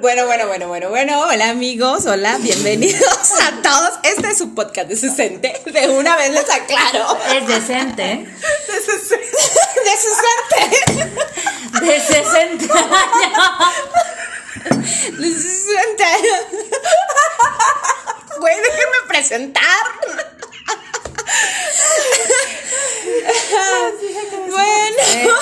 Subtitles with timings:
[0.00, 1.20] Bueno, bueno, bueno, bueno, bueno.
[1.28, 3.90] Hola amigos, hola, bienvenidos a todos.
[4.02, 5.46] Este es su podcast de 60.
[5.72, 7.18] De una vez les aclaro.
[7.34, 8.02] Es decente.
[8.02, 9.26] De 60.
[9.84, 11.84] De 60.
[11.84, 13.52] De 60 años.
[15.18, 16.04] De 60.
[18.40, 19.84] Güey, déjenme presentar.
[24.48, 25.34] Bueno.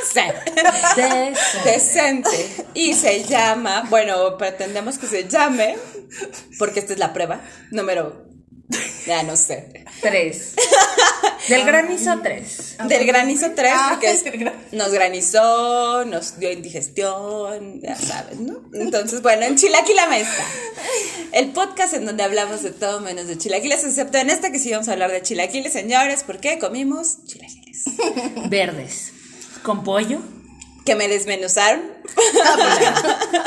[0.00, 1.34] Decente.
[1.64, 2.66] Decente.
[2.74, 5.76] Y se llama, bueno, pretendemos que se llame,
[6.58, 8.31] porque esta es la prueba, número,
[9.06, 9.84] ya no sé.
[10.00, 10.54] Tres.
[11.48, 12.76] Del granizo, tres.
[12.88, 18.60] Del granizo 3, Ah, porque es- gran- nos granizó, nos dio indigestión, ya sabes, ¿no?
[18.74, 20.44] Entonces, bueno, en Chilaquila está.
[21.32, 24.70] El podcast en donde hablamos de todo menos de chilaquiles, excepto en esta que sí
[24.70, 27.84] vamos a hablar de chilaquiles, señores, porque comimos chilaquiles.
[28.48, 29.12] Verdes.
[29.62, 30.20] Con pollo.
[30.84, 31.80] Que me desmenuzaron.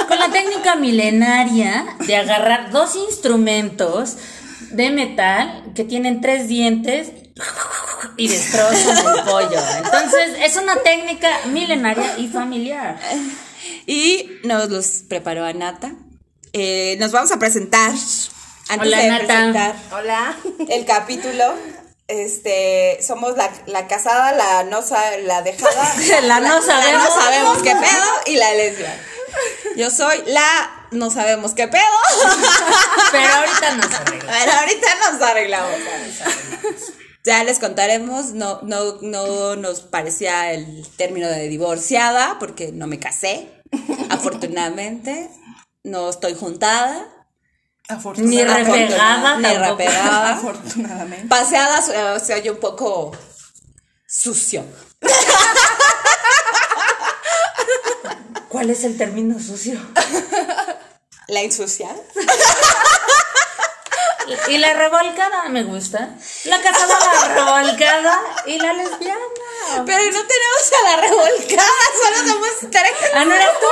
[0.08, 4.16] Con la técnica milenaria de agarrar dos instrumentos
[4.72, 7.12] de metal que tienen tres dientes
[8.18, 9.60] y destrozan el pollo.
[9.78, 13.00] Entonces, es una técnica milenaria y familiar.
[13.86, 15.94] Y nos los preparó Anata.
[16.54, 17.92] Eh, nos vamos a presentar.
[18.68, 19.26] Antes Hola, de Nata.
[19.28, 20.38] presentar Hola.
[20.70, 21.54] el capítulo.
[22.08, 24.82] Este, somos la, la casada, la no
[25.24, 27.04] la dejada, La no sabemos.
[27.04, 29.02] no sabemos qué pedo y la lesbiana.
[29.76, 31.82] Yo soy la no sabemos qué pedo,
[33.12, 34.34] Pero ahorita no se arregla.
[34.40, 35.72] pero ahorita nos arreglamos.
[37.24, 43.00] Ya les contaremos, no, no, no nos parecía el término de divorciada porque no me
[43.00, 43.50] casé,
[44.10, 45.30] afortunadamente,
[45.84, 47.08] no estoy juntada.
[47.88, 48.72] Ni Afortunadamente.
[48.80, 50.34] repegada Ni repegada.
[50.34, 51.28] Afortunadamente.
[51.28, 53.12] Paseada se oye un poco
[54.08, 54.66] sucio.
[58.50, 59.80] ¿Cuál es el término sucio?
[61.28, 61.96] La insuciada.
[64.48, 66.10] Y la revolcada me gusta.
[66.46, 69.22] La casada, la revolcada y la lesbiana.
[69.86, 71.72] Pero no tenemos a la revolcada,
[72.04, 72.92] solo somos tres.
[73.14, 73.68] ¿Ah, no eres tú?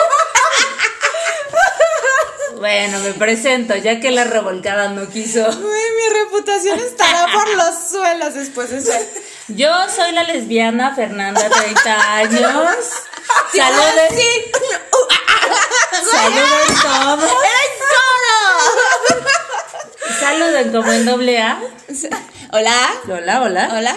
[2.64, 5.46] Bueno, me presento, ya que la revolcada no quiso.
[5.50, 9.06] Uy, mi reputación estará por los suelos después de ser.
[9.50, 12.86] Yo soy la lesbiana Fernanda, 30 años.
[13.54, 14.52] Saluden, Sí.
[16.10, 16.48] saluden
[16.82, 17.32] todos.
[20.22, 21.60] Saluden como en doble A.
[22.54, 22.78] Hola.
[23.10, 23.70] Hola, hola.
[23.74, 23.96] Hola.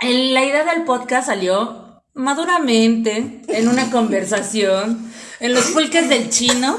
[0.00, 5.09] La idea del podcast salió maduramente en una conversación
[5.40, 6.78] en los pulques del chino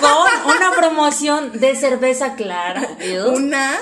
[0.00, 2.88] con una promoción de cerveza clara.
[3.34, 3.78] Una.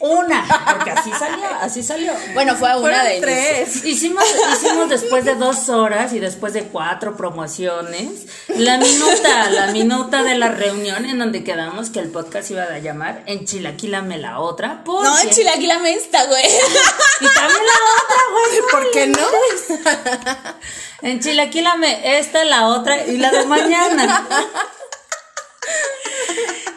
[0.00, 2.12] Una, porque así salió, así salió.
[2.34, 3.84] Bueno, fue una Fueron de tres.
[3.84, 10.22] Hicimos, hicimos después de dos horas y después de cuatro promociones la minuta, la minuta
[10.22, 14.82] de la reunión en donde quedamos que el podcast iba a llamar Enchilaquílame la otra.
[14.84, 16.44] Porque, No, en Chilaquila me está, güey.
[17.20, 18.70] Y también la otra, güey.
[18.70, 19.26] ¿Por qué no?
[21.02, 24.26] Enchilaquílame esta, la otra y la de mañana.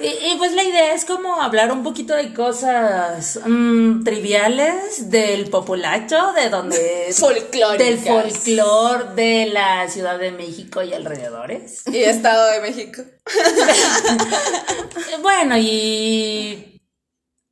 [0.02, 5.50] Y, y pues la idea es como hablar un poquito de cosas mm, triviales del
[5.50, 7.14] populacho, de donde...
[7.78, 11.84] Del folclor de la Ciudad de México y alrededores.
[11.88, 13.02] Y Estado de México.
[15.22, 16.82] Bueno, y...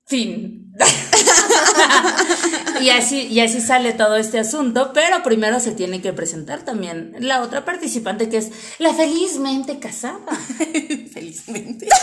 [0.05, 0.73] Fin.
[2.81, 7.15] y así, y así sale todo este asunto, pero primero se tiene que presentar también
[7.19, 10.19] la otra participante que es la felizmente casada.
[11.13, 11.87] Felizmente.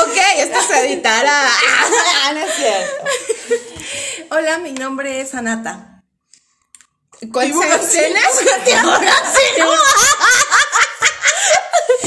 [0.00, 1.50] Ok, esto se editará.
[2.32, 3.04] No es cierto.
[4.30, 6.04] Hola, mi nombre es Anata.
[7.32, 7.98] ¿Cuántos Vivo años así.
[7.98, 8.22] tienes?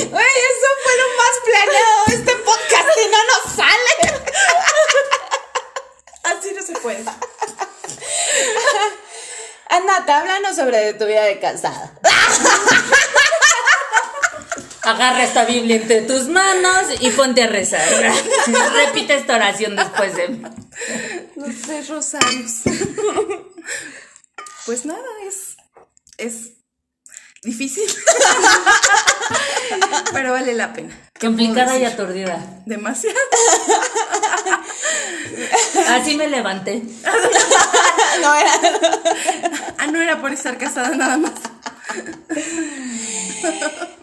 [0.10, 3.92] Güey, eso fue lo más planeado de este podcast y no nos sale.
[6.82, 7.06] Puede.
[9.70, 11.94] Anata, háblanos sobre tu vida de casada.
[14.84, 17.88] Agarra esta Biblia entre tus manos y ponte a rezar.
[18.74, 20.42] Repite esta oración después de mí.
[21.36, 22.62] Los tres rosarios.
[24.66, 25.56] Pues nada, es.
[26.18, 26.54] Es
[27.44, 27.84] difícil.
[30.14, 31.11] Pero vale la pena.
[31.22, 32.44] ¿Qué puedo Complicada y aturdida.
[32.66, 33.16] Demasiado.
[35.90, 36.82] Así me levanté.
[38.22, 38.52] No era.
[39.78, 41.32] Ah, no era por estar casada nada más.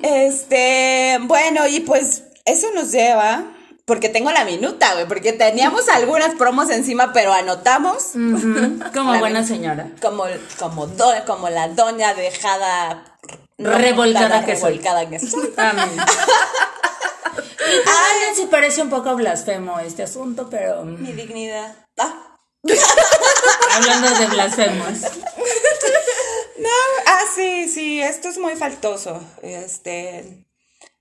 [0.03, 3.45] Este, bueno, y pues eso nos lleva,
[3.85, 8.09] porque tengo la minuta, güey, porque teníamos algunas promos encima, pero anotamos
[8.93, 9.87] Como La buena señora.
[10.03, 10.25] como,
[10.59, 13.05] como, do- como la doña dejada
[13.59, 14.79] Revolcada que soy.
[14.79, 15.53] revolcada que soy.
[17.69, 17.81] Amén.
[17.81, 21.75] Y también sí parece un poco blasfemo este asunto, pero mm, Mi dignidad.
[21.99, 22.37] Ah.
[23.75, 24.89] hablando de blasfemos.
[26.59, 26.69] No,
[27.07, 29.23] ah, sí, sí, esto es muy faltoso.
[29.43, 30.45] Este,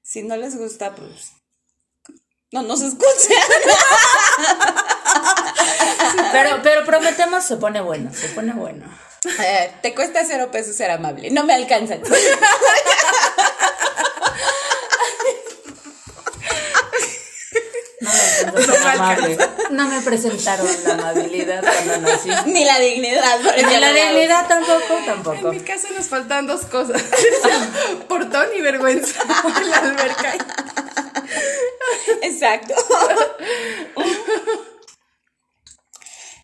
[0.03, 1.31] si no les gusta, pues
[2.51, 3.37] no nos escuchen.
[6.31, 8.85] Pero, pero prometemos se pone bueno, se pone bueno.
[9.39, 11.31] Eh, te cuesta cero pesos ser amable.
[11.31, 12.01] No me alcanzan.
[12.01, 12.17] No me
[18.19, 19.37] alcanzó ser amable.
[19.71, 22.29] No me presentaron la amabilidad cuando nací.
[22.45, 23.41] Ni la dignidad.
[23.41, 25.51] por ese la dignidad tampoco, En tampoco.
[25.53, 27.01] mi caso nos faltan dos cosas.
[28.07, 29.21] Portón y vergüenza.
[29.65, 30.33] La alberca.
[32.21, 32.73] Exacto.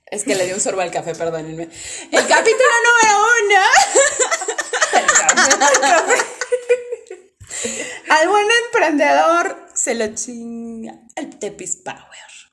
[0.07, 1.63] Es que le di un sorbo al café, perdónenme.
[2.11, 3.61] El capítulo número uno.
[8.09, 11.97] Al buen emprendedor se lo chinga el Tepis Power.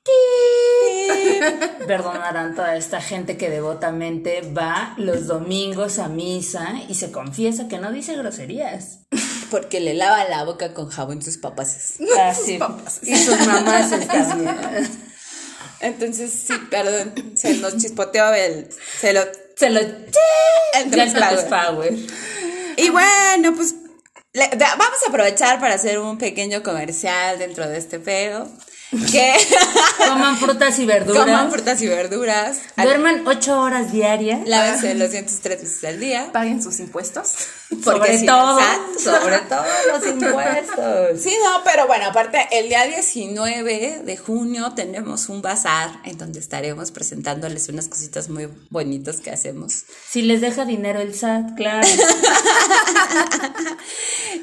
[1.87, 7.77] Perdonarán toda esta gente que devotamente va los domingos a misa y se confiesa que
[7.77, 9.05] no dice groserías.
[9.49, 11.99] Porque le lava la boca con jabón sus papás.
[12.19, 12.59] Así.
[13.03, 14.89] Y sus mamás también.
[15.79, 18.67] Entonces, sí, perdón, se nos chispoteó el.
[18.99, 19.21] Se lo.
[19.55, 21.13] Se lo El Tepis.
[21.49, 21.95] Power.
[22.75, 23.75] Y bueno, pues
[24.33, 28.47] le- vamos a aprovechar para hacer un pequeño comercial dentro de este pedo.
[29.11, 29.33] Que
[30.09, 31.23] Coman frutas y verduras.
[31.25, 32.57] coman frutas y verduras.
[32.75, 34.41] Duerman ocho horas diarias.
[34.45, 36.29] Lávense los dientes tres veces al día.
[36.33, 37.35] Paguen sus impuestos.
[37.83, 38.59] Sobre si- todo.
[38.59, 41.21] exacto, Sobre todo los impuestos.
[41.21, 46.39] Sí, no, pero bueno, aparte, el día 19 de junio tenemos un bazar en donde
[46.39, 49.83] estaremos presentándoles unas cositas muy bonitas que hacemos.
[50.09, 51.87] Si les deja dinero el SAT, claro.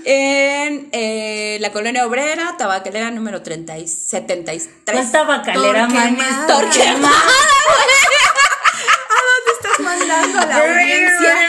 [0.04, 4.68] En eh, la colonia obrera, tabacalera número 30 y 73.
[4.90, 6.10] ¿Cuál tabacalera, Torquemada.
[6.10, 6.46] manes?
[6.46, 7.22] Torquemada.
[9.60, 11.47] Estás mandando a la audiencia.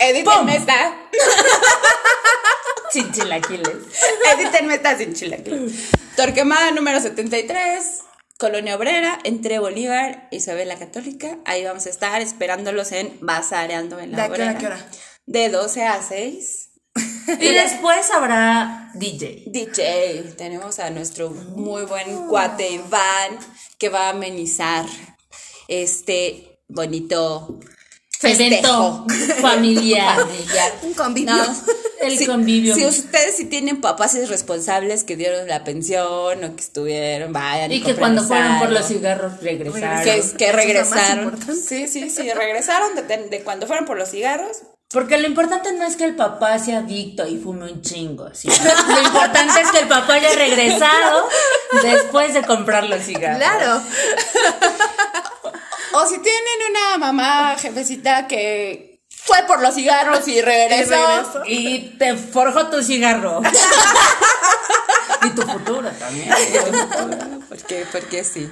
[0.00, 1.08] Edítenme esta.
[2.90, 3.68] Sin chilaquiles.
[4.36, 5.72] Edítenme esta sin chilaquiles.
[6.16, 8.00] Torquemada número 73.
[8.38, 11.38] Colonia Obrera, entre Bolívar y Isabel la Católica.
[11.44, 14.58] Ahí vamos a estar esperándolos en Bazareando en la ¿De Obrera.
[14.58, 14.86] qué hora?
[15.26, 16.70] De 12 a 6.
[17.38, 19.44] Y después habrá DJ.
[19.46, 23.38] DJ, tenemos a nuestro muy buen cuate Iván
[23.78, 24.84] que va a amenizar
[25.68, 27.60] este bonito
[28.24, 29.40] Evento festejo.
[29.40, 30.16] familiar.
[30.20, 30.72] familiar.
[30.82, 31.34] Un convivio.
[31.34, 31.56] No,
[32.00, 32.74] El si- convivio.
[32.74, 37.70] Si ustedes sí tienen papás responsables que dieron la pensión o que estuvieron, vayan.
[37.72, 40.36] Y que cuando fueron por los cigarros regresaron.
[40.36, 41.38] que, regresaron.
[41.54, 44.58] Sí, sí, sí, regresaron de, de cuando fueron por los cigarros.
[44.92, 48.28] Porque lo importante no es que el papá sea adicto y fume un chingo.
[48.34, 48.48] ¿sí?
[48.88, 51.28] Lo importante es que el papá haya regresado
[51.82, 53.38] después de comprar los cigarros.
[53.38, 53.82] Claro.
[55.94, 58.92] O si tienen una mamá jefecita que
[59.24, 61.42] fue por los cigarros y regresó.
[61.46, 63.40] Y te forjó tu cigarro.
[65.26, 66.28] y tu futuro también.
[67.48, 68.50] Porque, porque sí.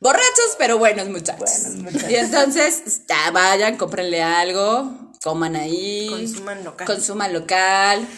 [0.00, 1.50] Borrachos, pero buenos muchachos.
[1.62, 2.10] Buenos muchachos.
[2.10, 6.08] Y entonces, ya vayan, cómprenle algo, coman ahí.
[6.10, 6.86] Consuman local.
[6.86, 8.08] Consuman local.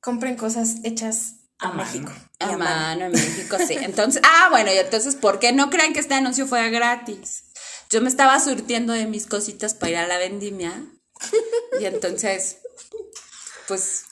[0.00, 1.70] Compren cosas hechas A.
[1.70, 2.12] México.
[2.40, 2.58] A mano.
[2.58, 3.78] mano en México, sí.
[3.80, 7.43] Entonces, ah, bueno, y entonces, ¿por qué no crean que este anuncio fue gratis?
[7.94, 10.72] Yo me estaba surtiendo de mis cositas para ir a la vendimia.
[11.80, 12.56] Y entonces,
[13.68, 14.06] pues,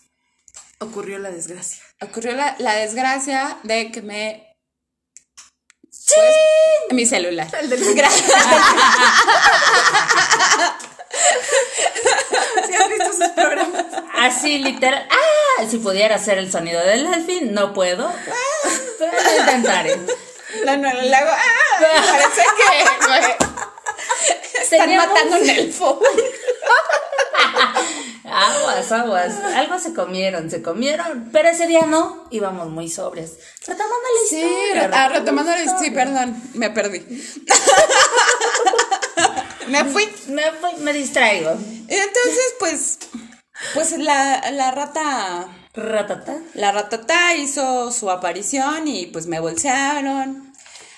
[0.78, 1.82] Ocurrió la desgracia.
[2.00, 4.56] ocurrió la, la desgracia de que me.
[5.82, 6.36] Pues,
[6.92, 7.48] mi celular.
[7.60, 7.82] El del.
[7.84, 8.04] ¿Sí
[12.74, 13.84] has visto sus programas?
[14.16, 15.08] Así literal.
[15.10, 15.64] ¡Ah!
[15.68, 18.12] Si pudiera hacer el sonido del delfín, no puedo.
[19.00, 19.96] Pero lo intentaré.
[20.66, 21.30] No, no, le hago.
[21.32, 21.80] ¡Ah!
[21.80, 23.46] Parece que.
[24.76, 26.00] Están Teníamos- matando un elfo.
[28.24, 29.34] Aguas, aguas.
[29.56, 31.28] Algo se comieron, se comieron.
[31.32, 32.26] Pero ese día no.
[32.30, 33.32] Íbamos muy sobrias.
[33.60, 34.90] Retomando la Sí, historia.
[34.92, 35.84] ah, retomando la historia.
[35.84, 37.00] Sí, perdón, me perdí.
[39.68, 40.08] me fui.
[40.28, 41.50] Me, fui- me distraigo.
[41.50, 42.98] Entonces, pues.
[43.74, 45.48] Pues la, la rata.
[45.74, 46.36] Ratata.
[46.54, 50.52] La ratata hizo su aparición y pues me bolsearon.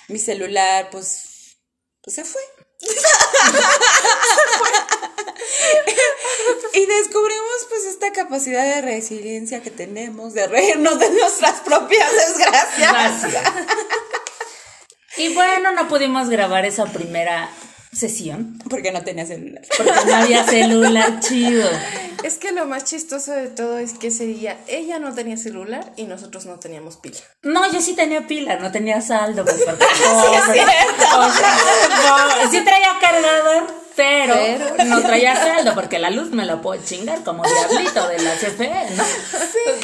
[0.09, 1.57] Mi celular, pues.
[2.03, 2.43] Pues se fue.
[6.75, 13.33] y descubrimos pues esta capacidad de resiliencia que tenemos de reírnos de nuestras propias desgracias.
[15.17, 17.49] Y bueno, no pudimos grabar esa primera
[17.95, 19.63] sesión Porque no tenía celular.
[19.77, 21.69] porque no había celular chido.
[22.23, 25.93] Es que lo más chistoso de todo es que ese día ella no tenía celular
[25.97, 27.19] y nosotros no teníamos pila.
[27.43, 29.45] No, yo sí tenía pila, no tenía saldo.
[29.45, 30.61] Pues, porque, pobre.
[30.61, 36.47] O sea, no, sí traía cargador, pero, Pero- no traía saldo porque la luz me
[36.47, 39.05] lo puedo chingar como diablito de la CFE, ¿no?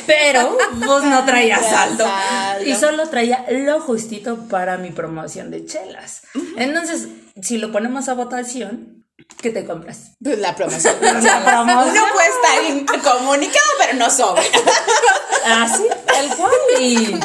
[0.07, 2.05] Pero pues no traía Traía saldo.
[2.05, 2.64] saldo.
[2.64, 6.23] Y solo traía lo justito para mi promoción de chelas.
[6.57, 7.09] Entonces,
[7.42, 9.04] si lo ponemos a votación,
[9.40, 10.12] ¿qué te compras?
[10.23, 10.94] Pues la promoción.
[11.00, 11.88] La promoción.
[11.88, 14.42] Uno puede estar incomunicado, pero no sobre.
[15.47, 16.52] Así, tal cual.
[16.80, 17.18] Y,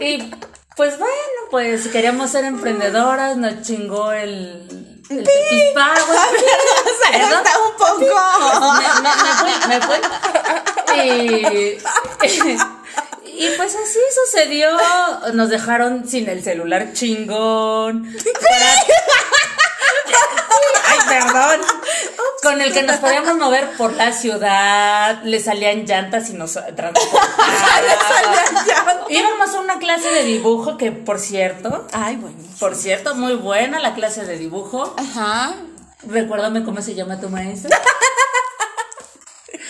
[0.00, 0.30] y
[0.76, 1.14] pues bueno,
[1.50, 5.26] pues queríamos ser emprendedoras, nos chingó el, el
[5.74, 7.32] sea, Perdón.
[7.44, 8.72] está un poco.
[8.74, 9.98] Me, me- me fui, me fui.
[10.96, 11.78] Y,
[13.44, 14.68] y pues así sucedió.
[15.34, 18.04] Nos dejaron sin el celular chingón.
[18.40, 18.74] Para-
[20.86, 21.60] Ay, perdón.
[22.42, 27.34] Con el que nos podíamos mover por la ciudad, le salían llantas y nos transportaban.
[29.08, 32.36] Íbamos a una clase de dibujo que, por cierto, Ay, bueno.
[32.58, 34.94] por cierto, muy buena la clase de dibujo.
[34.98, 35.54] Ajá.
[36.06, 37.78] Recuérdame cómo se llama tu maestra.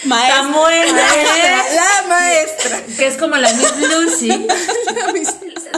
[0.04, 0.36] Maestra.
[0.40, 1.52] Tan buena, ¿eh?
[1.74, 2.80] La maestra.
[2.96, 4.28] Que es como la Miss Lucy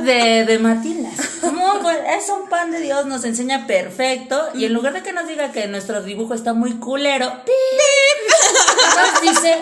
[0.02, 1.10] de, de Matilda.
[1.42, 4.48] Muy buen- es un pan de Dios, nos enseña perfecto.
[4.54, 8.32] Y en lugar de que nos diga que nuestro dibujo está muy culero, ¡pip!
[8.96, 9.60] nos dice: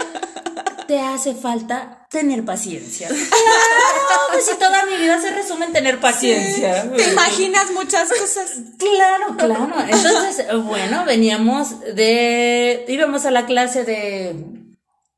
[0.91, 3.09] Te hace falta tener paciencia.
[4.11, 6.91] Claro, pues si toda mi vida se resume en tener paciencia.
[6.97, 8.51] Te imaginas muchas cosas.
[8.77, 9.73] Claro, claro.
[9.89, 12.85] Entonces, bueno, veníamos de.
[12.89, 14.35] íbamos a la clase de.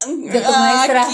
[0.07, 1.09] de tu maestra.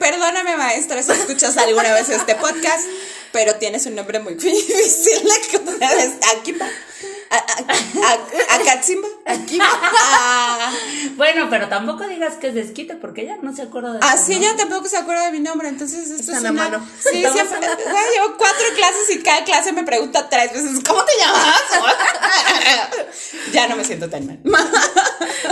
[0.00, 2.86] Perdóname, maestra, si escuchas alguna vez este podcast,
[3.32, 5.28] pero tienes un nombre muy difícil.
[6.38, 6.54] Aquí
[7.34, 9.08] A- a- a- Akatsimba.
[9.26, 9.58] Aquí.
[10.16, 10.70] Ah,
[11.16, 14.42] Bueno, pero tampoco digas que es desquite porque ella no se acuerda de Así eso,
[14.42, 16.62] ya tampoco se acuerda de mi nombre, entonces esto Están es a una...
[16.64, 16.86] mano.
[17.00, 17.68] Sí, Estamos siempre...
[17.68, 21.62] Güey, llevo cuatro clases y cada clase me pregunta tres veces, ¿cómo te llamas?
[23.52, 24.40] ya no me siento tan mal.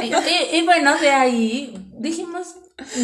[0.02, 2.48] Y, bueno, de ahí dijimos,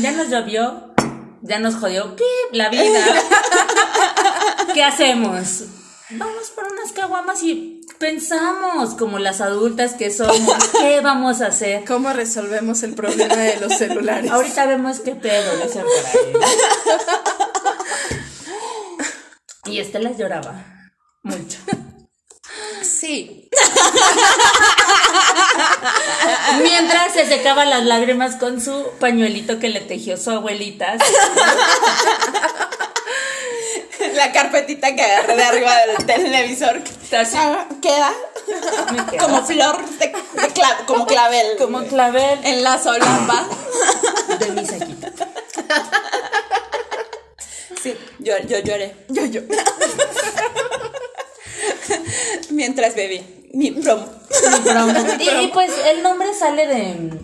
[0.00, 0.94] ya nos llovió,
[1.42, 2.24] ya nos jodió ¿qué?
[2.52, 3.04] la vida.
[4.74, 5.64] ¿Qué hacemos?
[6.10, 11.84] Vamos por unas caguamas y pensamos como las adultas que somos, ¿qué vamos a hacer?
[11.84, 14.30] ¿Cómo resolvemos el problema de los celulares?
[14.30, 16.32] Ahorita vemos qué pedo, dicen por ahí.
[19.66, 20.64] Y Estela lloraba
[21.22, 21.58] mucho.
[22.82, 23.50] Sí.
[26.62, 30.96] Mientras se secaba las lágrimas con su pañuelito que le tejió su abuelita.
[34.14, 36.80] La carpetita que agarré de arriba del televisor.
[37.34, 38.12] Ah, Queda
[39.18, 40.14] como flor de, de
[40.54, 41.56] cla- como clavel.
[41.58, 43.46] como clavel en la solapa.
[44.38, 45.12] de mi saquita.
[47.82, 48.94] Sí, yo, yo lloré.
[49.08, 49.40] Yo, yo.
[52.50, 53.22] Mientras bebí
[53.54, 54.06] mi promo.
[54.52, 54.92] Mi promo.
[55.20, 57.20] Y, y pues el nombre sale de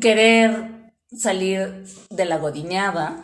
[0.00, 0.70] querer
[1.16, 3.22] salir de la godineada.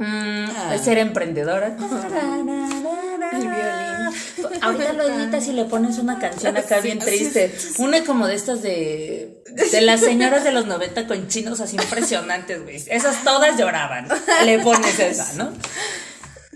[0.00, 0.78] Mm, Ah.
[0.82, 1.76] ser emprendedora.
[3.32, 4.60] El violín.
[4.62, 7.54] Ahorita lo editas y le pones una canción acá bien triste.
[7.78, 9.42] Una como de estas de.
[9.72, 12.76] De las señoras de los 90 con chinos así impresionantes, güey.
[12.88, 14.08] Esas todas lloraban.
[14.44, 15.52] Le pones esa, ¿no?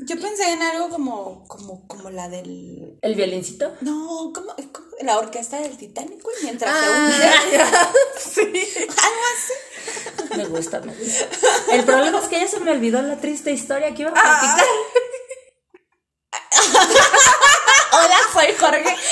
[0.06, 2.99] Yo pensé en algo como, como, como la del.
[3.00, 3.75] El violincito.
[3.80, 7.32] No, como, como la orquesta del Titanic, güey, mientras se Ah, hundía.
[7.52, 7.92] ya.
[8.18, 8.42] Sí.
[8.80, 9.52] Algo así.
[10.37, 11.28] Me gusta, me gusta.
[11.73, 14.64] El problema es que ya se me olvidó la triste historia que iba a platicar.
[17.92, 18.96] Hola, soy Jorge.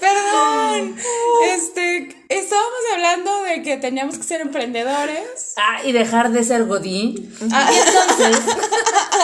[0.00, 0.96] Perdón.
[1.50, 5.54] Este, estábamos hablando de que teníamos que ser emprendedores.
[5.56, 7.34] Ah, y dejar de ser Godín.
[7.40, 8.40] Y entonces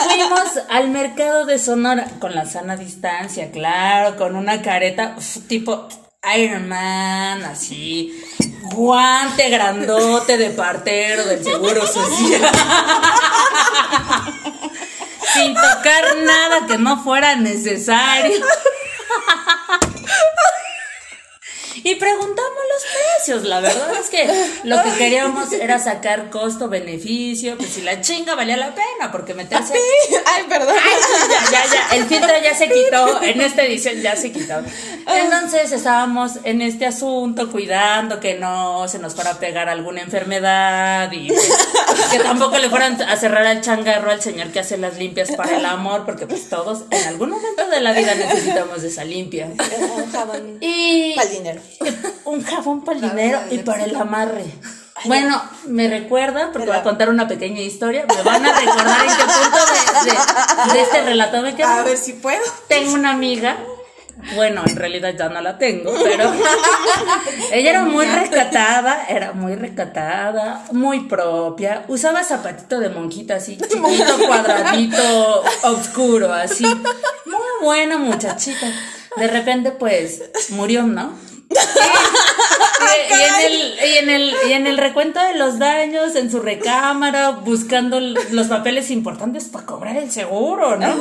[0.07, 5.87] fuimos al mercado de Sonora con la sana distancia, claro, con una careta uf, tipo
[6.35, 8.21] Iron Man, así,
[8.73, 12.51] guante grandote de partero del seguro social.
[15.33, 18.45] Sin tocar nada que no fuera necesario.
[21.83, 23.43] Y preguntamos los precios.
[23.43, 24.27] La verdad es que
[24.63, 29.73] lo que queríamos era sacar costo-beneficio, pues si la chinga valía la pena, porque meterse...
[30.25, 30.75] Ay, perdón.
[31.29, 34.55] ya, ya, ya, el filtro ya se quitó, en esta edición ya se quitó.
[35.07, 41.11] Entonces estábamos en este asunto cuidando que no se nos fuera a pegar alguna enfermedad
[41.11, 41.49] y pues,
[42.11, 45.57] que tampoco le fueran a cerrar el changarro al señor que hace las limpias para
[45.57, 49.49] el amor, porque pues todos en algún momento de la vida necesitamos de esa limpia.
[50.61, 51.61] Y Pa'l dinero.
[52.25, 54.45] un jabón para el dinero y para el amarre.
[55.05, 59.15] Bueno, me recuerda, porque voy a contar una pequeña historia, me van a recordar en
[59.15, 61.67] qué punto de, de- de este relato me quedo.
[61.69, 62.41] A ver si puedo.
[62.67, 63.55] Tengo una amiga,
[64.35, 66.33] bueno, en realidad ya no la tengo, pero
[67.53, 74.17] ella era muy recatada, era muy recatada, muy propia, usaba zapatito de monjita así, chiquito,
[74.27, 78.67] cuadradito, oscuro, así, muy buena muchachita.
[79.15, 81.13] De repente, pues, murió, ¿no?
[81.49, 86.31] Y, y en el, y, en el, y en el recuento de los daños, en
[86.31, 90.95] su recámara, buscando los papeles importantes para cobrar el seguro, ¿no?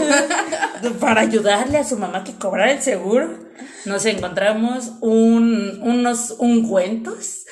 [1.01, 3.39] Para ayudarle a su mamá que cobrara el seguro,
[3.85, 7.47] nos encontramos un, unos ungüentos,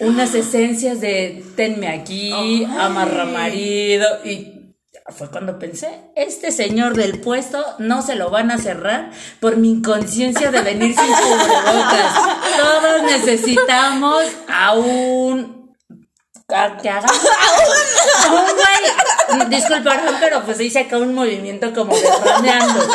[0.00, 4.53] unas esencias de tenme aquí, amarra marido, y
[5.12, 9.70] fue cuando pensé, este señor del puesto no se lo van a cerrar por mi
[9.70, 12.14] inconsciencia de venir sin cubrebocas.
[12.56, 15.76] Todos necesitamos a un...
[16.48, 17.06] a que haga...
[17.06, 19.50] A un güey.
[19.50, 22.86] Disculparán, pero pues dice acá un movimiento como de rameando.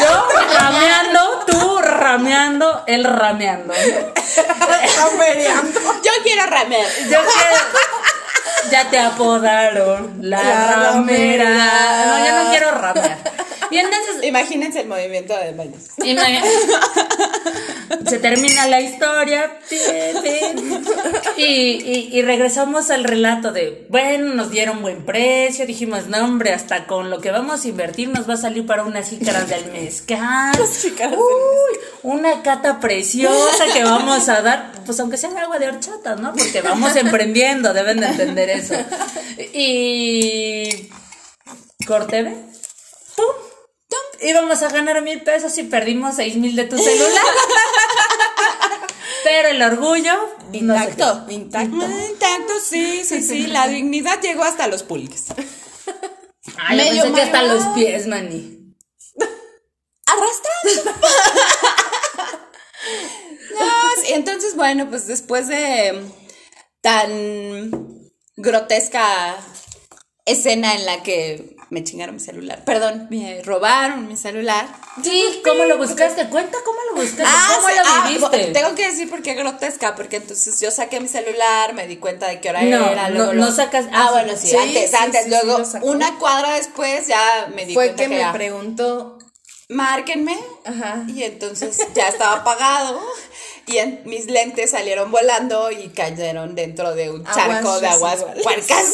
[0.00, 3.72] Yo rameando, tú rameando, él rameando.
[6.02, 6.86] Yo quiero ramer.
[7.04, 8.07] Yo que
[8.70, 11.44] ya te apodaron la, La ramera.
[11.44, 12.06] ramera.
[12.06, 13.18] No, yo no quiero ramear.
[13.76, 15.82] Entonces Imagínense el movimiento de manos.
[15.98, 16.24] Ima-
[18.08, 19.58] Se termina la historia
[21.36, 26.52] y, y- y regresamos al relato de, bueno, nos dieron buen precio, dijimos, no hombre,
[26.52, 29.70] hasta con lo que vamos a invertir nos va a salir para unas jícaras del
[29.72, 30.52] mezcal.
[31.16, 36.32] Uy, una cata preciosa que vamos a dar, pues aunque sea agua de horchata, ¿no?
[36.34, 38.74] Porque vamos emprendiendo, deben de entender eso.
[39.52, 40.88] Y...
[41.86, 42.30] Corte B.
[43.16, 43.24] ¡Pum!
[44.20, 47.22] Íbamos a ganar mil pesos y perdimos seis mil de tu celular.
[49.24, 50.14] Pero el orgullo
[50.52, 51.76] no Intacto, intacto.
[51.76, 53.46] Intacto, sí, sí, sí.
[53.46, 55.26] La dignidad llegó hasta los pulques.
[56.56, 58.74] Ay, yo Medio pensé que hasta los pies, mani.
[60.06, 61.00] Arrastrando.
[63.54, 63.66] no,
[64.02, 66.02] sí, entonces, bueno, pues después de
[66.80, 69.36] tan grotesca
[70.30, 74.66] escena en la que me chingaron mi celular, perdón, me robaron mi celular.
[75.02, 76.26] Sí, ¿cómo lo buscaste?
[76.30, 78.52] Cuenta cómo lo buscaste, cómo sí, lo ah, viviste.
[78.52, 82.26] tengo que decir por qué grotesca, porque entonces yo saqué mi celular, me di cuenta
[82.28, 83.08] de qué hora No, era.
[83.10, 86.18] no, luego no lo- sacas- Ah, ah, bueno, sí, sí, antes, sí, antes, luego una
[86.18, 89.18] cuadra después ya me di Fue cuenta que me ya- preguntó.
[89.68, 90.38] márquenme.
[90.64, 91.04] Ajá.
[91.08, 92.98] Y entonces ya estaba apagado
[93.68, 98.12] y en- mis lentes salieron volando y cayeron dentro de un Aguas charco de aguas
[98.20, 98.42] residuales.
[98.44, 98.86] puercas.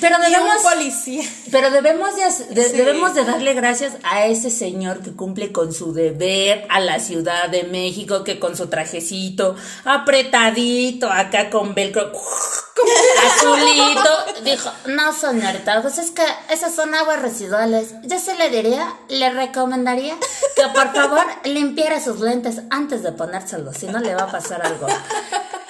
[0.00, 1.22] Pero Y debemos, un policía.
[1.50, 2.76] pero debemos de, de- Sí.
[2.76, 7.48] debemos de darle gracias a ese señor que cumple con su deber a la Ciudad
[7.48, 12.12] de México, que con su trajecito apretadito, acá con velcro
[13.26, 14.10] azulito,
[14.44, 17.88] dijo, no señorita, pues es que esas son aguas residuales.
[18.04, 20.16] Yo se le diría, le recomendaría
[20.56, 24.64] que por favor limpiara sus lentes antes de ponérselos, si no le va a pasar
[24.64, 24.86] algo.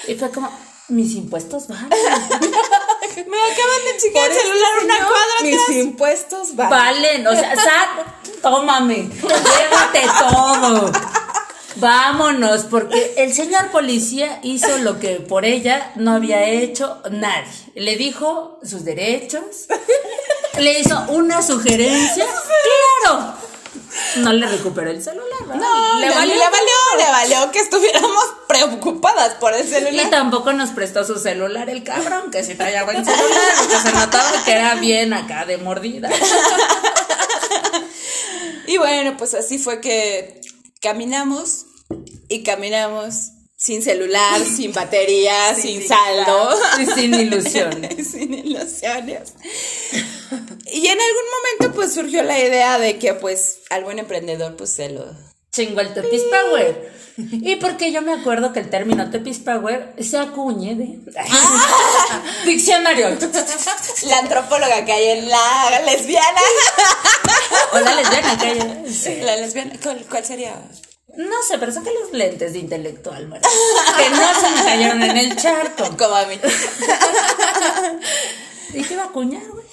[0.09, 0.51] Y fue como,
[0.89, 1.89] mis impuestos van.
[1.89, 1.97] Me
[3.41, 5.77] acaban de chingar el celular una Señor, cuadra Mis atrás.
[5.77, 6.71] impuestos van.
[6.71, 10.93] Valen, o sea, Sat, tómame, llévate todo.
[11.77, 17.49] Vámonos, porque el señor policía hizo lo que por ella no había hecho nadie.
[17.75, 19.67] Le dijo sus derechos,
[20.59, 22.27] le hizo una sugerencia,
[23.05, 23.35] claro.
[24.17, 25.57] No le recuperó el celular, ¿verdad?
[25.57, 26.01] No, valió.
[26.09, 26.51] le valió, le
[27.21, 30.11] valió que estuviéramos preocupadas por el Y celular.
[30.11, 34.45] tampoco nos prestó su celular el cabrón, que sí traía buen celular, porque se notaba
[34.45, 36.11] que era bien acá de mordida.
[38.67, 40.41] Y bueno, pues así fue que
[40.81, 41.67] caminamos
[42.29, 46.57] y caminamos sin celular, sin batería, sin saldo.
[46.79, 48.07] Y sin ilusiones.
[48.13, 49.35] sin ilusiones.
[50.67, 51.25] Y en algún
[51.59, 55.05] momento pues surgió la idea de que pues al buen emprendedor pues se lo...
[55.53, 57.01] Chingo el Tepis Power.
[57.17, 61.01] Y porque yo me acuerdo que el término Tepis Power se acuñe de.
[62.47, 63.11] Diccionario.
[64.07, 66.41] La antropóloga que hay en la lesbiana.
[67.73, 68.93] O la lesbiana que hay.
[68.93, 69.21] Sí.
[69.23, 70.55] La lesbiana, ¿cuál, cuál sería?
[71.17, 73.49] No sé, pero saqué los lentes de intelectual, María.
[73.99, 75.97] Que no se me cayeron en el charco.
[75.99, 76.39] Como a mí.
[78.73, 79.67] ¿Y qué iba a cuñar, güey?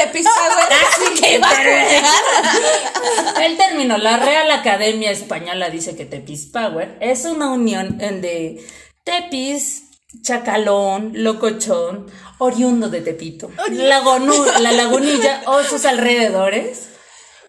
[0.00, 0.66] Te pisa, güey.
[0.88, 1.36] Así que
[3.44, 8.64] El término, la Real Academia Española dice que Tepis Power es una unión de
[9.04, 9.84] Tepis,
[10.22, 16.88] Chacalón, Locochón, oriundo de Tepito, Lagonu- la lagunilla o sus alrededores,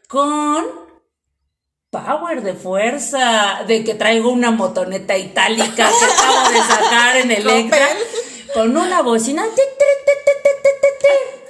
[0.07, 0.65] con
[1.89, 7.87] power de fuerza, de que traigo una motoneta itálica que acabo de sacar en Electra,
[8.53, 9.43] con una bocina.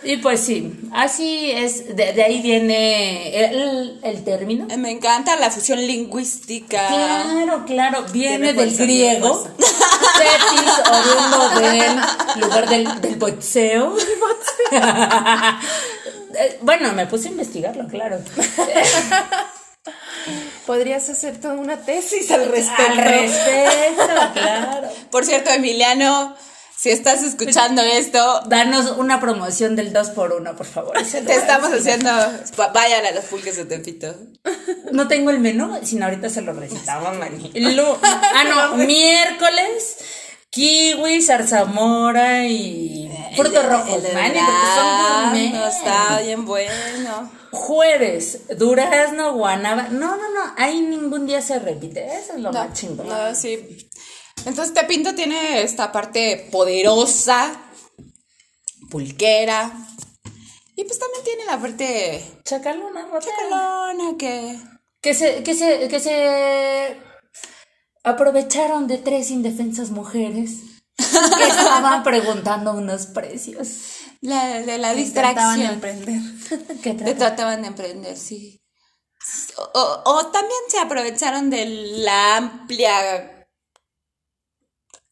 [0.03, 4.65] Y pues sí, así es, de, de ahí viene el, el término.
[4.77, 6.87] Me encanta la fusión lingüística.
[6.87, 9.47] Claro, claro, viene del griego.
[9.57, 12.01] Tetis, oriundo del
[12.41, 13.95] lugar del, del boxeo.
[16.33, 18.17] Eh, bueno, me puse a investigarlo, claro.
[20.65, 22.91] Podrías hacer toda una tesis al respecto.
[22.91, 24.89] Al respecto, claro.
[25.11, 26.35] Por cierto, Emiliano,
[26.81, 30.93] si estás escuchando esto, Danos una promoción del 2x1, por favor.
[31.11, 32.09] te estamos haciendo.
[32.73, 34.15] Vayan a los pulques de Tepito.
[34.91, 37.51] No tengo el menú, sino ahorita se lo recitamos, mani.
[37.53, 39.97] Lu- ah, no, miércoles,
[40.49, 45.67] kiwi, zarzamora y frutos rojos, El mani, porque son gourmet.
[45.67, 47.31] Está bien bueno.
[47.51, 49.83] Jueves, durazno, guanaba.
[49.91, 52.07] No, no, no, ahí ningún día se repite.
[52.07, 53.07] Eso es lo No, más chingón.
[53.07, 53.87] no, sí.
[54.45, 57.51] Entonces Tepinto tiene esta parte poderosa,
[58.89, 59.71] pulquera.
[60.75, 63.33] Y pues también tiene la parte Chacalona, ratera.
[63.37, 64.57] chacalona que.
[65.01, 66.95] Que se, que se, que se
[68.03, 70.59] aprovecharon de tres indefensas mujeres
[70.97, 71.03] que
[71.47, 73.67] estaban preguntando unos precios.
[74.21, 75.73] La, de la Intentaban distracción.
[75.73, 76.21] emprender.
[76.83, 77.17] ¿Qué Te trata?
[77.17, 78.61] trataban de emprender, sí.
[79.57, 83.40] O, o- o también se aprovecharon de la amplia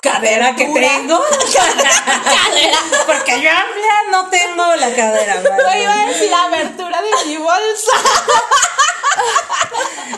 [0.01, 1.19] cadera que tengo.
[1.53, 2.79] cadera.
[3.05, 5.41] Porque yo amplia no tengo la cadera.
[5.41, 7.91] No iba a decir abertura de mi bolsa.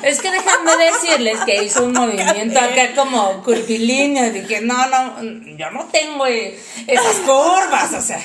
[0.04, 4.32] Es que déjenme decirles que hizo un movimiento acá como curvilíneo.
[4.32, 5.22] Dije, no, no,
[5.58, 7.94] yo no tengo eh, esas curvas.
[7.94, 8.22] O sea,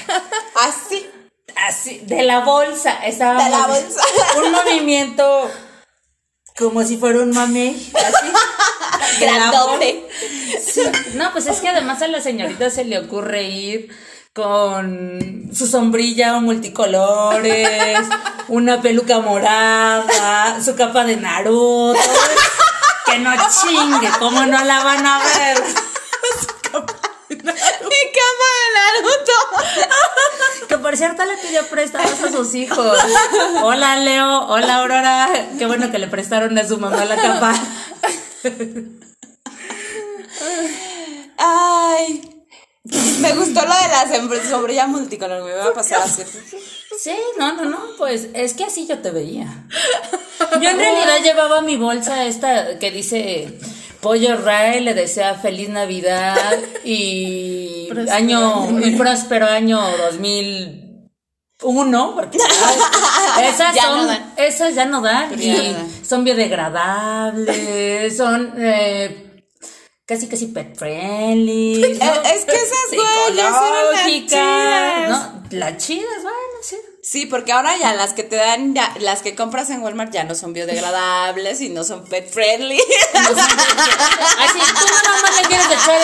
[0.54, 1.08] Así.
[1.66, 3.04] así, de la bolsa.
[3.04, 4.00] Estaba De la bolsa.
[4.36, 5.50] Un movimiento
[6.56, 7.92] como si fuera un mamey.
[7.94, 8.26] Así.
[9.18, 10.08] De Grandote.
[10.64, 10.82] Sí.
[11.14, 13.90] No, pues es que además a la señorita se le ocurre ir
[14.32, 17.98] con su sombrilla multicolores,
[18.48, 21.98] una peluca morada, su capa de Naruto.
[23.06, 25.62] Que no chingue, ¿cómo no la van a ver?
[27.28, 29.32] Mi cama de Naruto.
[30.68, 32.98] Que por cierto le pidió préstamos a sus hijos.
[33.62, 35.28] Hola Leo, hola Aurora.
[35.58, 37.54] Qué bueno que le prestaron a su mamá la capa.
[41.38, 42.32] Ay.
[43.20, 44.06] Me gustó lo de la
[44.48, 45.44] sombrilla multicolor.
[45.44, 46.22] Me va a pasar así.
[46.98, 49.66] Sí, no, no, no, pues es que así yo te veía.
[50.60, 53.58] Yo en realidad llevaba mi bolsa esta que dice
[54.00, 59.80] Pollo Ray le desea feliz Navidad y Próspero año año y próspero año
[61.58, 62.38] 2001 porque
[63.42, 64.34] esas Ya son no dan.
[64.36, 66.04] esas ya no dan Ya y no dan.
[66.04, 69.42] son biodegradables, son eh,
[70.04, 71.80] casi casi pet friendly.
[71.98, 72.12] ¿no?
[72.24, 75.08] Es que esas güeyes eran las chidas.
[75.08, 75.42] ¿no?
[75.50, 76.22] Las chidas,
[77.20, 77.26] sí.
[77.26, 80.34] Porque ahora ya las que te dan, ya, las que compras en Walmart ya no
[80.34, 82.78] son biodegradables y no son pet friendly.
[83.14, 86.00] Así, tú nada más le quieres echar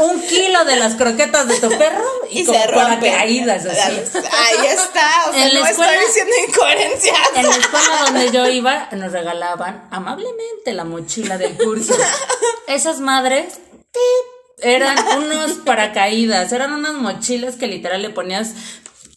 [0.00, 2.96] un kilo de las croquetas de tu perro y, y con se rompe.
[3.10, 4.00] paracaídas así.
[4.16, 7.18] Ahí está, o sea, En la no escuela- estoy diciendo incoherencias.
[7.34, 11.94] En la escuela donde yo iba nos regalaban amablemente la mochila del curso.
[12.66, 13.54] Esas madres
[14.62, 18.52] eran unos paracaídas, eran unas mochilas que literal le ponías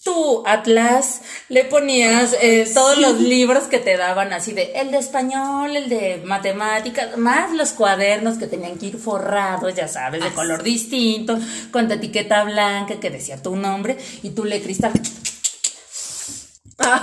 [0.06, 5.00] tu atlas, le ponías eh, todos los libros que te daban así de el de
[5.00, 10.32] español, el de matemáticas, más los cuadernos que tenían que ir forrados, ya sabes, de
[10.32, 11.40] color distinto,
[11.72, 14.94] con tu etiqueta blanca que decía tu nombre y tú le cristal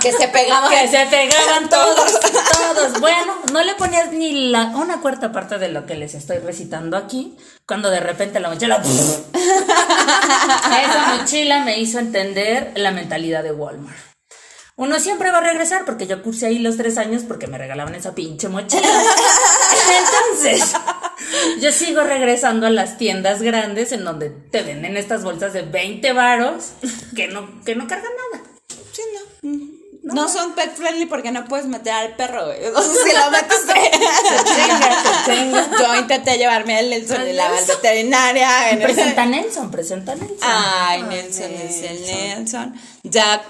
[0.01, 0.69] Que se pegaban.
[0.69, 3.01] que se pegaban todos, todos.
[3.01, 6.95] Bueno, no le ponías ni la, una cuarta parte de lo que les estoy recitando
[6.95, 7.35] aquí,
[7.67, 8.81] cuando de repente la mochila...
[10.83, 14.13] Esa mochila me hizo entender la mentalidad de Walmart.
[14.75, 17.93] Uno siempre va a regresar porque yo cursé ahí los tres años porque me regalaban
[17.93, 18.81] esa pinche mochila.
[19.99, 20.73] Entonces,
[21.61, 26.13] yo sigo regresando a las tiendas grandes en donde te venden estas bolsas de 20
[26.13, 26.71] varos
[27.15, 28.43] que no, que no cargan nada.
[28.91, 29.01] Sí,
[29.43, 29.72] no.
[30.03, 32.65] No son pet friendly porque no puedes meter al perro, güey.
[32.67, 33.57] O sea, si lo metes,
[35.25, 35.35] se,
[35.99, 38.71] Intenté llevarme al Nelson Al de la veterinaria.
[38.71, 40.37] en el- Presenta Nelson, presenta Nelson.
[40.41, 42.01] Ay, Ay, Nelson, Nelson.
[42.05, 42.81] Nelson.
[43.03, 43.41] Ya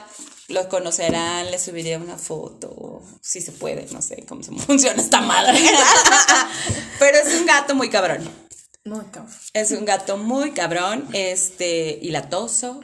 [0.50, 5.22] los conocerán, les subiré una foto, si se puede, no sé cómo se funciona esta
[5.22, 5.60] madre.
[7.00, 8.30] Pero es un gato muy cabrón.
[8.84, 9.34] No, cabrón.
[9.54, 12.82] Es un gato muy cabrón, este, y latoso.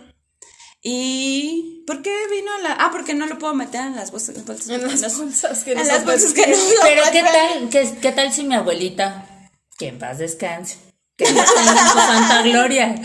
[0.81, 2.73] ¿Y por qué vino la...?
[2.79, 4.45] Ah, porque no lo puedo meter en las bolsas.
[4.45, 7.23] bolsas En que las bolsas que en no las son bolsas que no Pero ¿qué
[7.23, 9.25] tal, qué, qué tal si mi abuelita,
[9.77, 10.77] que en paz descanse,
[11.17, 12.95] que no tenga en su santa gloria,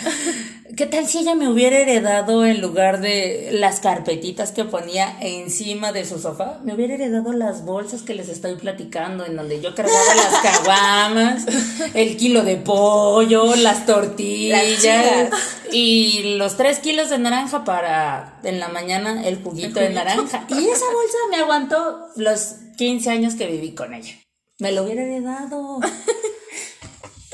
[0.77, 5.93] qué tal si ella me hubiera heredado en lugar de las carpetitas que ponía encima
[5.93, 9.75] de su sofá, me hubiera heredado las bolsas que les estoy platicando, en donde yo
[9.75, 11.47] cargaba las caguamas,
[11.95, 14.65] el kilo de pollo, las tortillas
[15.71, 20.47] y los tres kilos de naranja para en la mañana el juguito de naranja.
[20.49, 24.15] Y esa bolsa me aguantó los 15 años que viví con ella.
[24.59, 25.81] Me lo hubiera heredado.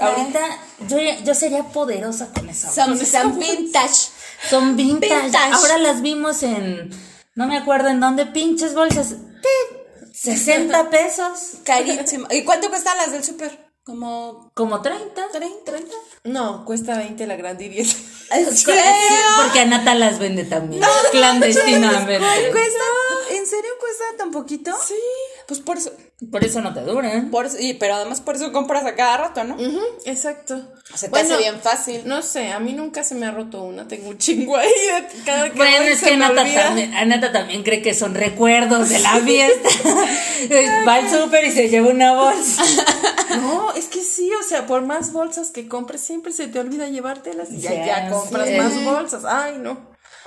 [0.01, 0.41] Ahorita
[0.89, 2.85] yo, yo sería poderosa con esa bolsa.
[2.85, 4.09] Son, son vintage.
[4.49, 5.23] Son vintage.
[5.23, 5.53] Vintage.
[5.53, 6.91] Ahora las vimos en.
[7.35, 9.09] No me acuerdo en dónde, pinches bolsas.
[9.15, 10.13] ¡Pip!
[10.15, 11.53] 60 pesos.
[11.65, 12.27] Carísimo.
[12.31, 13.71] ¿Y cuánto cuestan las del súper?
[13.85, 15.29] Como Como 30.
[15.33, 15.91] 30.
[16.25, 17.97] No, cuesta 20 la grande y 10.
[18.31, 18.67] ¿En Sí,
[19.43, 20.83] porque Anata las vende también.
[21.11, 22.19] clandestinamente.
[22.53, 22.85] ¿Cuesta?
[23.31, 24.73] ¿En serio cuesta tan poquito?
[24.87, 24.95] Sí.
[25.51, 25.91] Pues por eso.
[26.31, 27.29] Por eso no te duran.
[27.33, 29.57] Por eso- y, pero además por eso compras a cada rato, ¿no?
[30.05, 30.63] Exacto.
[30.95, 32.03] Se te hace bien fácil.
[32.05, 33.89] No sé, a mí nunca se me ha roto una.
[33.89, 34.69] Tengo un chingo ahí.
[34.69, 39.01] de- Cada que Bueno, es que Anata también, Anata también cree que son recuerdos de
[39.01, 39.69] la fiesta.
[40.87, 42.63] Va al súper y se lleva una bolsa.
[43.31, 46.89] No, es que sí, o sea, por más bolsas que compres, siempre se te olvida
[46.89, 49.25] llevártelas y ya, Ya ya compras más bolsas.
[49.25, 49.79] Ay, no.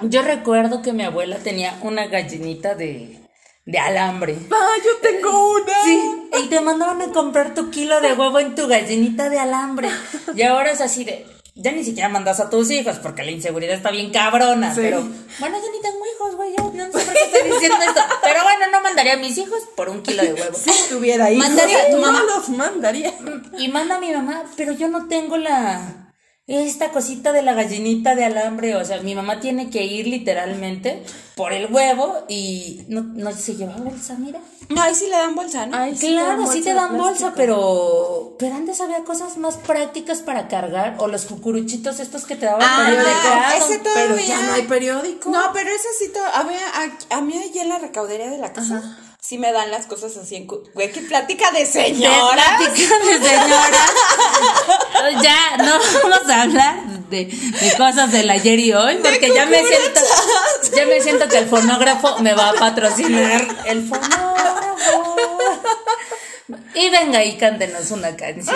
[0.02, 3.20] Yo recuerdo que mi abuela tenía una gallinita de,
[3.66, 4.38] de alambre.
[4.52, 5.84] Ah, yo tengo una.
[5.84, 6.02] Sí,
[6.44, 9.90] y te mandaban a comprar tu kilo de huevo en tu gallinita de alambre.
[10.36, 11.26] Y ahora es así de.
[11.56, 14.74] Ya ni siquiera mandas a tus hijos porque la inseguridad está bien cabrona.
[14.74, 14.82] Sí.
[14.82, 15.08] Pero
[15.40, 16.50] bueno, yo ni tengo hijos, güey.
[16.58, 18.02] Yo no sé por qué estoy diciendo esto.
[18.24, 20.58] Pero bueno, no mandaría a mis hijos por un kilo de huevo.
[20.58, 22.24] Si tuviera hijos, Mandaría a tu no mamá.
[22.24, 23.14] los mandaría.
[23.60, 26.03] Y manda a mi mamá, pero yo no tengo la.
[26.46, 28.76] Esta cosita de la gallinita de alambre.
[28.76, 31.02] O sea, mi mamá tiene que ir literalmente
[31.36, 34.42] por el huevo y no, no se lleva bolsa, mira.
[34.68, 35.78] No, ahí sí le dan bolsa, ¿no?
[35.78, 39.38] Ay, sí te dan Claro, sí bolsa te dan bolsa, pero pero antes había cosas
[39.38, 42.90] más prácticas para cargar o los cucuruchitos estos que te daban Ah, para
[43.56, 44.26] el ese Pero todavía.
[44.26, 45.30] ya no hay periódico.
[45.30, 46.54] No, pero ese sí, a mí,
[47.10, 50.18] a, a mí allí en la recaudería de la casa sí me dan las cosas
[50.18, 50.48] así en...
[50.48, 52.58] Güey, qué plática de De señora.
[52.58, 53.86] plática de señora.
[55.22, 59.64] ya, no vamos a hablar de, de cosas del ayer y hoy, porque ya me
[59.64, 60.02] siento,
[60.76, 65.16] ya me siento que el fonógrafo me va a patrocinar el fonógrafo.
[66.76, 68.56] Y venga y cántenos una canción.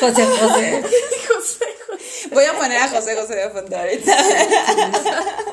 [0.00, 0.82] José José.
[1.28, 2.28] José, José.
[2.30, 4.16] Voy a poner a José José de fondo ahorita.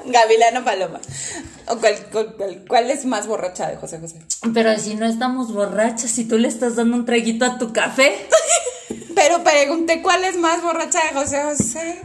[0.06, 1.02] Gavilano Paloma.
[1.70, 4.20] ¿O cuál, cuál- cuál- es más borracha de José José?
[4.54, 8.28] Pero si no estamos borrachas, si tú le estás dando un traguito a tu café.
[9.16, 12.02] Pero pregunté cuál es más borracha de José José.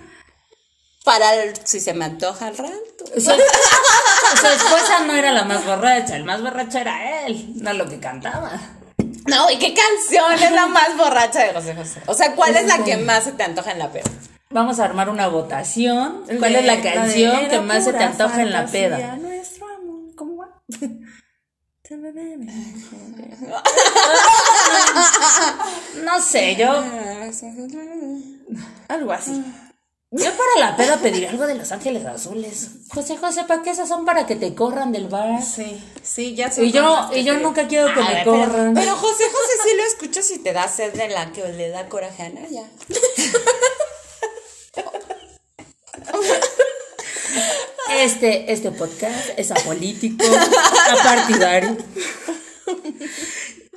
[1.04, 2.74] Para el- si se me antoja al rato.
[3.16, 7.88] Su, su esposa no era la más borracha, el más borracho era él, no lo
[7.88, 8.52] que cantaba.
[9.26, 12.00] No, ¿y qué canción es la más borracha de José José?
[12.06, 14.10] O sea, ¿cuál es la que más se te antoja en la peda?
[14.50, 16.22] Vamos a armar una votación.
[16.38, 19.16] ¿Cuál es la canción que más se te antoja en la peda?
[19.16, 20.48] Nuestro amor, ¿cómo va?
[26.04, 26.72] No sé, yo,
[28.88, 29.44] Algo así.
[30.10, 32.68] yo para la peda pediría algo de Los Ángeles Azules.
[32.88, 35.42] José José, ¿para qué esas son para que te corran del bar?
[35.42, 38.24] Sí, sí, ya son Y yo, y yo te- nunca quiero que A me ver,
[38.24, 38.74] pero, corran.
[38.74, 41.88] pero José José sí lo escuchas y te da sed de la que le da
[41.88, 42.64] coraje a Naya.
[47.90, 50.24] Este, este podcast es apolítico,
[50.90, 51.76] apartidario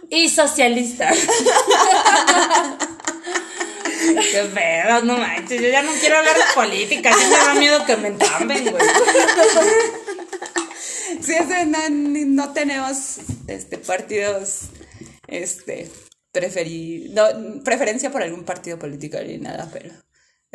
[0.10, 1.12] y socialista.
[4.32, 7.86] Qué pedo, no manches, yo ya no quiero hablar de política, ya me da miedo
[7.86, 8.84] que me entamben, güey.
[11.22, 13.18] Sí, ese no, no tenemos
[13.48, 14.70] este partidos
[15.28, 15.90] este
[16.32, 19.92] preferi no, preferencia por algún partido político ni nada, pero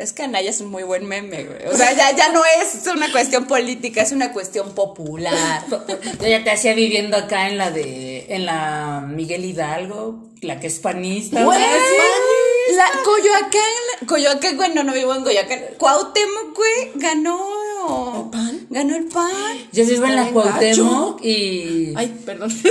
[0.03, 1.65] es que Anaya es un muy buen meme, güey.
[1.67, 5.65] O sea, ya, ya no es una cuestión política, es una cuestión popular.
[6.21, 10.67] Yo ya te hacía viviendo acá en la de, en la Miguel Hidalgo, la que
[10.67, 11.43] es panista.
[11.43, 12.75] Güey, güey.
[12.75, 15.59] la Coyoacán, Coyoacán, güey, no, no vivo en Coyoacán.
[15.77, 18.23] Cuauhtémoc, güey, ganó.
[18.25, 18.67] ¿El PAN?
[18.69, 19.31] Ganó el pan.
[19.71, 21.93] Yo vivo en la Cuauhtémoc y...
[21.95, 22.51] Ay, perdón.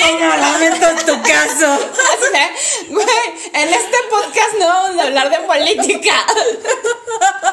[0.00, 1.46] ¿Cómo lamento tu casa?
[1.46, 1.74] pasó?
[1.74, 2.50] O sea,
[2.88, 3.06] güey,
[3.52, 6.14] en este podcast no vamos a hablar de política.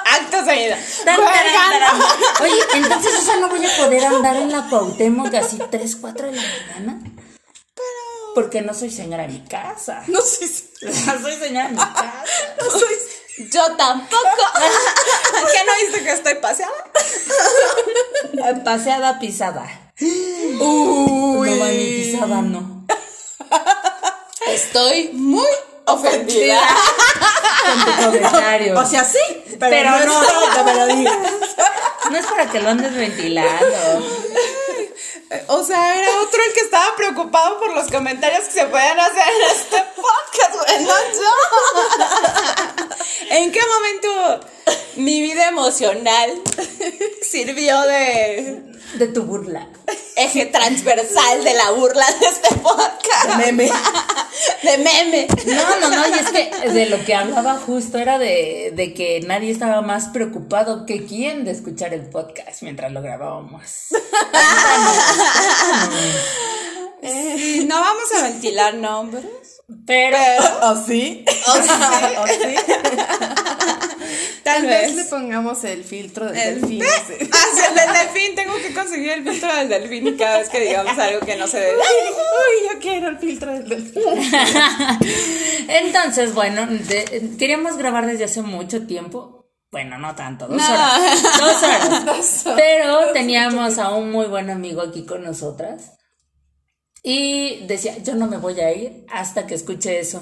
[0.06, 0.76] Acto seguido.
[1.06, 2.02] Tan, taran, taran.
[2.42, 6.28] Oye, entonces, o sea, no voy a poder andar en la Cuauhtémoc así 3, 4
[6.28, 7.00] de la mañana.
[8.36, 10.04] Porque no soy señora en mi casa.
[10.08, 10.46] No si.
[10.82, 12.24] No soy señora en mi casa.
[12.60, 12.96] No soy.
[13.52, 14.24] Yo tampoco.
[15.52, 16.74] ¿Qué no viste que estoy paseada?
[18.64, 19.83] Paseada pisada.
[20.00, 20.58] Uy.
[20.60, 22.86] No pisada, no.
[24.48, 25.48] Estoy muy
[25.86, 26.60] ofendida.
[27.64, 28.80] Con tu comentario.
[28.80, 29.20] O sea, sí,
[29.60, 30.22] pero, Pero no, no.
[30.24, 31.18] es que me lo digas.
[32.10, 34.04] no es para que lo andes ventilando.
[35.48, 39.24] O sea, era otro el que estaba preocupado por los comentarios que se pueden hacer
[39.28, 42.06] en este podcast, güey, no yo.
[43.30, 44.48] ¿En qué momento
[44.96, 46.30] mi vida emocional
[47.22, 48.64] sirvió de
[48.98, 49.68] De tu burla.
[50.16, 53.38] eje transversal de la burla de este podcast?
[53.38, 53.72] Meme.
[54.64, 55.28] De meme.
[55.46, 59.22] No, no, no, y es que de lo que hablaba justo era de, de que
[59.22, 63.62] nadie estaba más preocupado que quién de escuchar el podcast mientras lo grabábamos.
[67.02, 69.26] Sí, no vamos a ventilar nombres.
[69.86, 70.18] Pero
[70.64, 71.26] ¿O sí?
[71.48, 72.56] O sea, ¿O sí?
[74.44, 74.96] Tal Tal vez vez.
[74.96, 76.84] le pongamos el filtro del El- delfín.
[76.84, 77.14] Ah, sí,
[77.70, 78.36] el del delfín.
[78.36, 81.60] Tengo que conseguir el filtro del delfín cada vez que digamos algo que no se
[81.60, 81.78] debe.
[81.78, 84.04] Uy, yo quiero el filtro del delfín.
[85.68, 89.40] entonces, bueno, de- queríamos grabar desde hace mucho tiempo.
[89.72, 90.66] Bueno, no tanto, dos No.
[90.68, 91.24] horas.
[91.40, 91.64] Dos
[92.06, 92.44] horas.
[92.56, 95.94] Pero teníamos a un muy buen amigo aquí con nosotras.
[97.02, 100.22] Y decía, yo no me voy a ir hasta que escuche eso.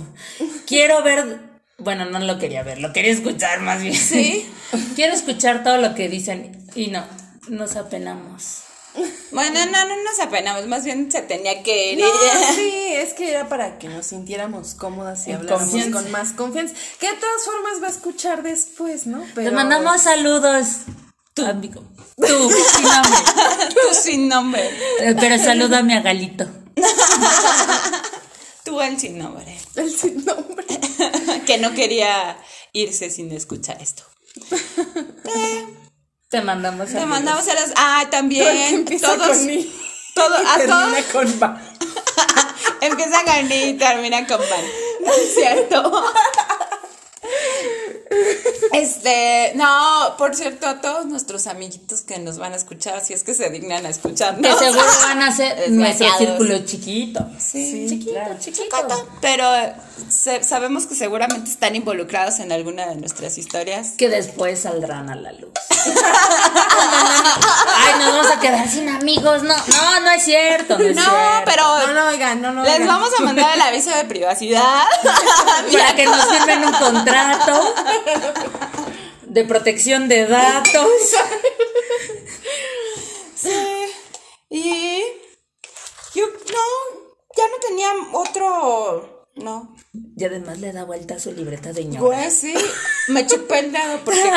[0.65, 1.50] Quiero ver,
[1.83, 3.95] bueno, no lo quería ver, lo quería escuchar más bien.
[3.95, 4.49] Sí.
[4.95, 7.03] Quiero escuchar todo lo que dicen y no,
[7.49, 8.63] nos apenamos.
[9.31, 10.67] Bueno, no, no nos apenamos.
[10.67, 11.99] Más bien se tenía que ir.
[11.99, 12.07] No,
[12.55, 16.01] sí, es que era para que nos sintiéramos cómodas y En habláramos confianza.
[16.01, 16.73] con más confianza.
[16.99, 19.23] Que de todas formas va a escuchar después, ¿no?
[19.33, 20.67] Te mandamos saludos.
[21.33, 21.81] Tu amigo.
[22.17, 23.19] Tú, sin nombre.
[23.69, 24.69] Tú sin nombre.
[24.99, 26.45] Eh, Pero salúdame a Galito.
[28.65, 29.57] Tú el sin nombre.
[29.75, 30.65] el sin nombre.
[31.51, 32.37] Que no quería
[32.71, 34.03] irse sin escuchar esto.
[36.29, 37.09] Te mandamos Te saludos.
[37.09, 37.71] mandamos a los.
[37.75, 38.55] Ah, Todo también.
[38.75, 39.37] empieza Todos.
[39.37, 39.73] con I
[40.15, 41.27] todo, y a termina todos.
[41.39, 41.59] con.
[42.81, 44.65] Empieza con I y termina con van.
[45.35, 46.03] ¿Cierto?
[48.73, 53.23] Este, no, por cierto, a todos nuestros amiguitos que nos van a escuchar, si es
[53.23, 54.41] que se dignan a escucharnos.
[54.59, 57.19] Que seguro van a ser nuestro círculo chiquito.
[57.37, 58.35] Sí, chiquito, claro.
[58.39, 59.07] chiquito.
[59.21, 59.45] Pero
[60.09, 63.89] se- sabemos que seguramente están involucrados en alguna de nuestras historias.
[63.97, 65.51] Que después saldrán a la luz.
[67.77, 69.43] Ay, nos vamos a quedar sin amigos.
[69.43, 70.77] No, no, no es cierto.
[70.77, 71.41] No, es No, cierto.
[71.45, 72.63] pero No, no, oigan, no, no.
[72.63, 72.87] les oigan.
[72.87, 74.83] vamos a mandar el aviso de privacidad.
[75.71, 77.73] Para que nos firmen un contrato
[79.31, 80.87] de protección de datos.
[83.33, 83.49] Sí.
[84.49, 85.01] Y
[86.13, 86.65] yo no,
[87.35, 89.75] ya no tenía otro, no.
[90.17, 92.05] Y además le da vuelta a su libreta de ñora.
[92.05, 92.53] Pues sí,
[93.07, 94.31] me chupé el dedo porque,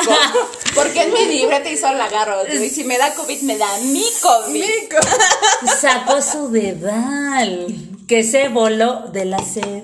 [0.74, 2.46] porque en mi libreta hizo el agarro.
[2.46, 4.52] Y si me da COVID, me da mi COVID.
[4.52, 4.96] Mico.
[5.80, 7.66] Sacó su dedal.
[8.06, 9.82] Que se voló de la sed.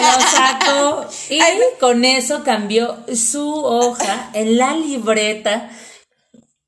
[0.00, 1.40] Lo sacó y
[1.80, 5.70] con eso cambió su hoja en la libreta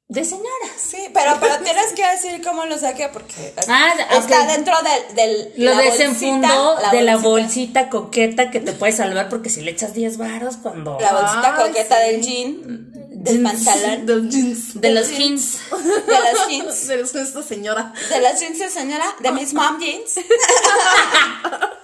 [0.09, 0.49] de señora.
[0.79, 4.49] Sí, pero, pero tienes que decir cómo lo saqué porque Ah, está ok.
[4.49, 7.88] dentro del, del Lo la desenfundó bolsita, de la bolsita.
[7.91, 10.97] coqueta que te puede salvar porque si le echas 10 varos cuando...
[10.99, 12.11] La bolsita Ay, coqueta sí.
[12.11, 14.81] del jean, del pantalón, De los jeans.
[14.81, 15.59] De los jeans.
[16.07, 16.87] de los jeans.
[16.87, 17.93] De los esta señora.
[18.09, 20.14] De los jeans de señora, de mis mom jeans.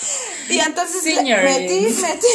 [0.48, 2.26] Y entonces metí, metí,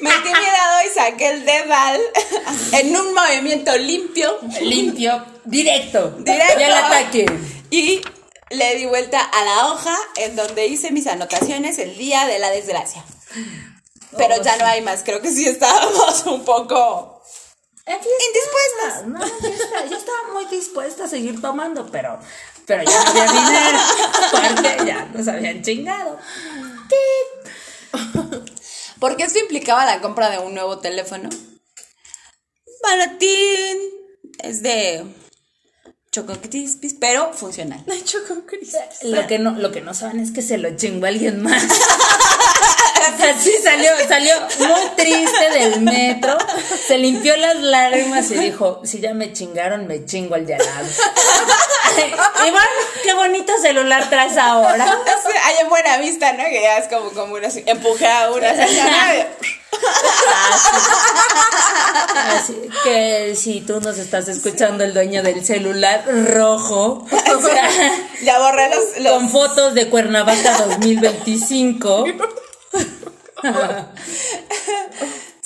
[0.00, 2.00] metí mi dedo y saqué el dedal
[2.72, 4.40] en un movimiento limpio.
[4.60, 6.16] Limpio, directo.
[6.18, 6.60] Directo.
[6.60, 7.26] Y al ataque.
[7.70, 8.02] Y
[8.50, 12.50] le di vuelta a la hoja en donde hice mis anotaciones el día de la
[12.50, 13.04] desgracia.
[14.16, 17.14] Pero ya no hay más, creo que sí estábamos un poco
[17.86, 19.06] indispuestas.
[19.06, 22.18] No, yo estaba, yo estaba muy dispuesta a seguir tomando, pero,
[22.66, 23.78] pero ya no había dinero.
[24.30, 26.18] Porque ya nos habían chingado.
[28.98, 31.28] Porque esto implicaba la compra de un nuevo teléfono.
[32.82, 33.78] Baratín.
[34.38, 35.04] Es de
[36.14, 37.82] Choco Crispies, pero funcional.
[37.92, 38.78] Hecho con Cristo.
[39.02, 41.64] Lo que no, lo que no saben es que se lo chingó alguien más.
[43.28, 46.38] Así salió, salió muy triste del metro,
[46.86, 50.64] se limpió las lágrimas y dijo, si ya me chingaron, me chingo al de al
[50.64, 50.86] lado.
[52.46, 52.66] Iván,
[53.02, 54.86] qué bonito celular traes ahora.
[54.86, 56.44] Sí, Hay en buena vista, ¿no?
[56.44, 58.54] Que ya es como, como una así, empujé a una
[62.36, 62.54] así,
[62.84, 67.68] que si tú nos estás escuchando, el dueño del celular rojo, o sea,
[68.22, 72.04] ya borré los, los- con fotos de Cuernavaca 2025,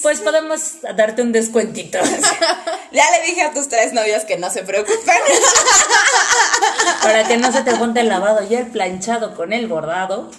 [0.03, 0.61] pues podemos
[0.97, 1.99] darte un descuentito.
[2.93, 4.99] Ya le dije a tus tres novios que no se preocupen.
[7.03, 10.31] Para que no se te junte el lavado y el planchado con el bordado,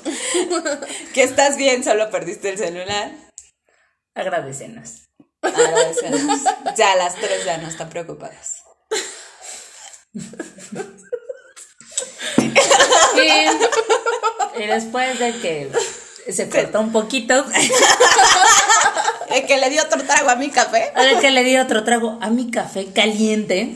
[1.13, 3.11] que estás bien, solo perdiste el celular.
[4.15, 5.09] Agradecenos.
[5.41, 6.39] Agradecemos.
[6.77, 8.63] Ya las tres ya no están preocupadas.
[13.15, 15.69] Y, y después de que
[16.31, 17.45] se cortó un poquito,
[19.29, 20.91] El que le dio otro trago a mi café.
[20.95, 23.75] ver que le di otro trago a mi café caliente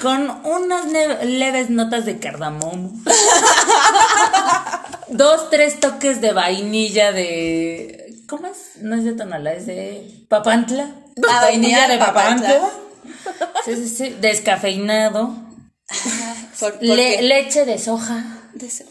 [0.00, 0.86] con unas
[1.24, 2.92] leves notas de cardamomo.
[5.08, 8.03] Dos, tres toques de vainilla de.
[8.36, 8.76] ¿Cómo es?
[8.82, 10.90] No es de Tonalá, es de Papantla.
[11.30, 12.70] Ah, vainilla de Papantla.
[13.64, 14.16] Sí, sí, sí.
[14.20, 15.34] Descafeinado.
[16.58, 17.22] Por, por Le- qué?
[17.22, 18.40] leche de soja.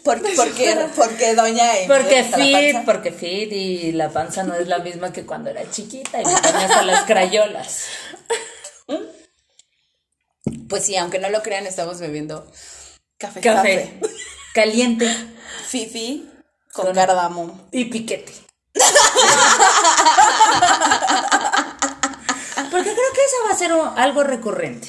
[0.04, 4.80] Por- porque, porque doña Porque la fit, porque fit y la panza no es la
[4.80, 7.86] misma que cuando era chiquita y me ponía hasta las crayolas.
[10.68, 12.50] Pues sí, aunque no lo crean, estamos bebiendo
[13.18, 13.40] café.
[13.42, 14.00] Café.
[14.54, 15.08] Caliente
[15.68, 16.30] Fifi
[16.74, 17.68] con, Con- cardamomo.
[17.72, 18.34] y piquete.
[22.72, 24.88] Porque creo que eso va a ser un- algo recurrente.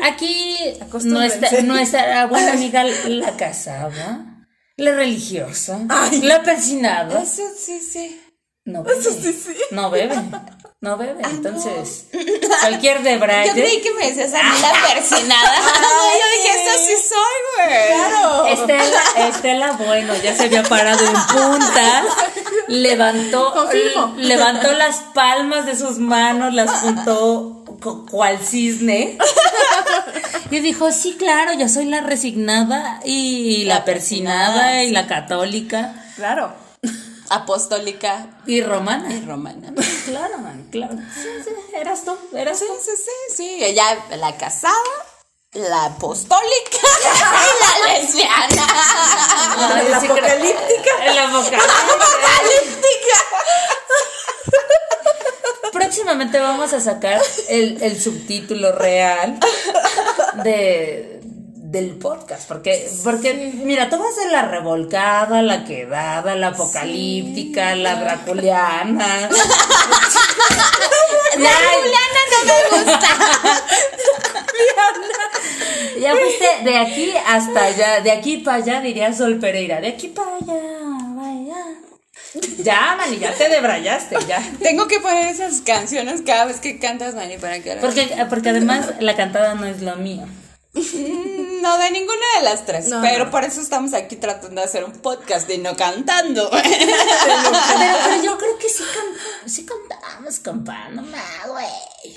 [0.00, 0.56] Aquí
[1.04, 5.80] nuestra, nuestra buena amiga la casada, la religiosa,
[6.22, 8.20] la persinada, Eso sí, sí.
[8.64, 9.00] no bebe.
[9.70, 10.14] No bebe.
[10.82, 11.22] No bebe.
[11.22, 12.06] Entonces,
[12.60, 13.48] cualquier debraye.
[13.48, 15.54] Yo creí que me decías a mí la persinada.
[15.56, 17.86] yo dije, esto sí soy, güey.
[17.86, 18.46] Claro.
[18.46, 22.04] Estela, Estela, bueno, ya se había parado en punta,
[22.68, 24.14] levantó, Confirmo.
[24.18, 27.62] levantó las palmas de sus manos, las juntó
[28.10, 29.18] cual cisne
[30.50, 35.06] y dijo, sí, claro, yo soy la resignada y la, La persinada, persinada y la
[35.06, 36.54] católica Claro.
[37.34, 39.12] Apostólica y romana.
[39.12, 39.72] y romana.
[40.04, 40.94] Claro, man, claro.
[41.14, 42.74] Sí, sí, eras tú, eras Sí, tú.
[42.84, 43.64] sí, sí, sí.
[43.64, 44.74] Ella, la casada,
[45.52, 46.78] la apostólica
[47.82, 48.66] y la lesbiana.
[49.76, 51.04] Ay, la sí creo- apocalíptica.
[51.14, 53.18] La apocalíptica.
[55.72, 59.38] Próximamente vamos a sacar el, el subtítulo real
[60.44, 61.20] de,
[61.72, 62.46] del podcast.
[62.46, 69.28] Porque, porque mira, tú vas ser la revolcada, la quedada, la apocalíptica, la draculiana.
[71.32, 73.08] Ya, no me gusta.
[75.98, 80.08] ya fuiste de aquí hasta allá, de aquí para allá diría Sol Pereira, de aquí
[80.08, 80.60] para allá,
[81.14, 81.56] vaya.
[82.58, 84.42] Ya, Mani, ya te debrayaste, ya.
[84.60, 88.90] Tengo que poner esas canciones cada vez que cantas, Mani, para que Porque, porque además
[89.00, 90.26] la cantada no es lo mío.
[91.62, 92.88] No, de ninguna de las tres.
[92.88, 93.30] No, pero no.
[93.30, 96.50] por eso estamos aquí tratando de hacer un podcast y no cantando.
[96.62, 101.66] Pero, pero yo creo que sí, can- sí cantamos, compa, no me güey.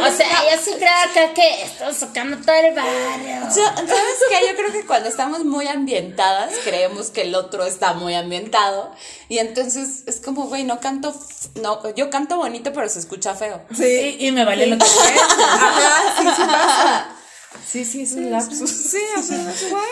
[0.00, 3.40] O sea, yo sí creo que, que estamos sacando todo el barrio.
[3.54, 4.48] Yo- ¿Sabes qué?
[4.48, 8.92] Yo creo que cuando estamos muy ambientadas, creemos que el otro está muy ambientado.
[9.28, 11.14] Y entonces es como, güey, no canto.
[11.56, 13.60] No, yo canto bonito, pero se escucha feo.
[13.76, 14.16] Sí.
[14.18, 15.24] Y, y me vale lo que sea.
[15.38, 17.08] Ajá, sí, sí pasa.
[17.66, 18.70] Sí, sí, es un lapsus.
[18.70, 19.38] Sí, o sea,
[19.70, 19.82] güey,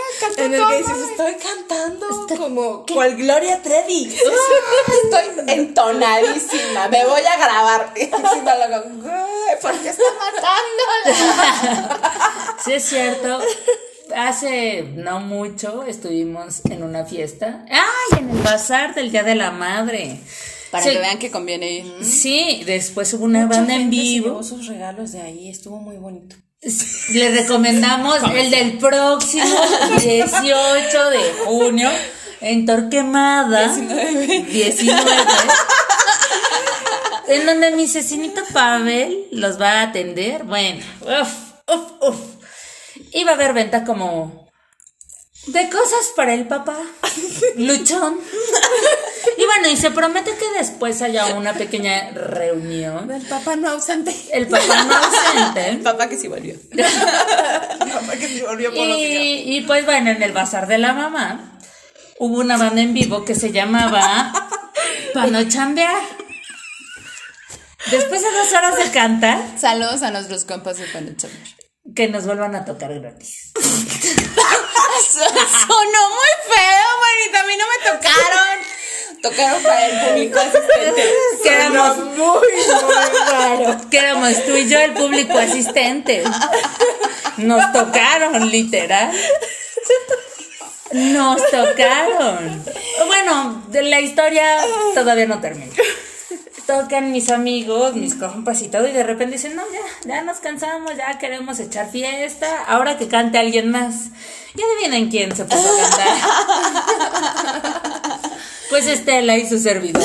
[0.46, 4.14] En el todo que dices, estoy cantando como cual Gloria Trevi.
[5.04, 7.92] Estoy entonadísima, me voy a grabar.
[7.96, 10.02] Y güey, ¿por qué está
[11.12, 12.54] matándola?
[12.64, 13.40] Sí, es cierto.
[14.14, 17.64] Hace no mucho estuvimos en una fiesta.
[17.70, 18.18] ¡Ay!
[18.20, 20.20] En el bazar del Día de la Madre.
[20.70, 20.90] Para Sí.
[20.90, 22.04] que vean que conviene ir.
[22.04, 24.42] Sí, después hubo una Mucha banda en gente vivo.
[24.42, 26.36] sus regalos de ahí, estuvo muy bonito.
[26.61, 29.56] Le recomendamos el del próximo
[29.96, 31.88] 18 de junio
[32.40, 35.00] en Torquemada 19.
[37.28, 40.42] En donde mi cecinito Pavel los va a atender.
[40.42, 41.32] Bueno, uf,
[41.72, 42.16] uf, uf.
[43.12, 44.47] Y va a haber venta como
[45.53, 46.76] de cosas para el papá.
[47.57, 48.18] Luchón.
[49.36, 53.11] Y bueno, y se promete que después haya una pequeña reunión.
[53.11, 54.14] El papá no ausente.
[54.32, 55.68] El papá no ausente.
[55.68, 56.55] El papá que sí volvió.
[56.70, 59.24] El papá que se volvió por los cigarros.
[59.26, 61.59] Y, y pues bueno, en el bazar de la mamá
[62.18, 64.32] hubo una banda en vivo que se llamaba
[65.14, 66.03] Pa' no chambear.
[67.90, 71.38] Después de dos horas de cantar, Saludos a nuestros compas de Panochamer.
[71.94, 73.53] que nos vuelvan a tocar gratis.
[75.09, 77.40] Sonó muy feo, manita.
[77.40, 78.59] A mí no me tocaron.
[79.22, 81.14] Tocaron para el público asistente.
[81.42, 83.80] Que éramos, muy, muy raro.
[83.90, 86.24] que éramos tú y yo el público asistente.
[87.38, 89.12] Nos tocaron, literal.
[90.92, 92.64] Nos tocaron.
[93.06, 94.59] Bueno, la historia
[94.94, 95.72] todavía no termina.
[96.68, 100.36] Tocan mis amigos, mis compas y todo, y de repente dicen, no, ya, ya nos
[100.36, 104.08] cansamos, ya queremos echar fiesta, ahora que cante alguien más.
[104.54, 106.08] Y adivinen quién se puso a cantar.
[108.68, 110.02] Pues Estela y su servidor.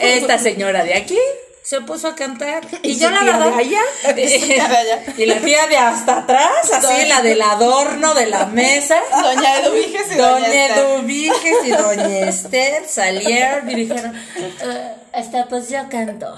[0.00, 1.18] Esta señora de aquí
[1.62, 2.66] se puso a cantar.
[2.82, 3.52] Y, ¿Y yo la verdad.
[3.58, 3.82] allá?
[5.18, 8.96] y la tía de hasta atrás, así la del adorno de la mesa.
[9.22, 10.66] Doña Eduviges y Doña Doña.
[10.78, 14.16] Eduviges y Doña Esther salieron y dijeron,
[14.62, 16.34] "Eh, hasta pues yo canto.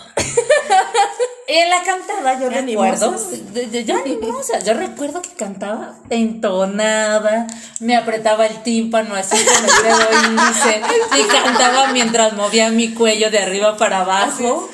[1.49, 3.13] Y en la cantada yo recuerdo,
[3.53, 7.47] de- yo animosa, yo recuerdo que cantaba entonada,
[7.81, 10.83] me apretaba el tímpano así con el dedo índice
[11.19, 14.69] y cantaba mientras movía mi cuello de arriba para abajo,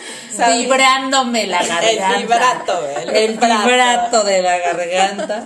[0.55, 2.15] vibrándome la garganta.
[2.17, 3.67] El vibrato, el el vibrato.
[3.69, 5.45] vibrato de la garganta,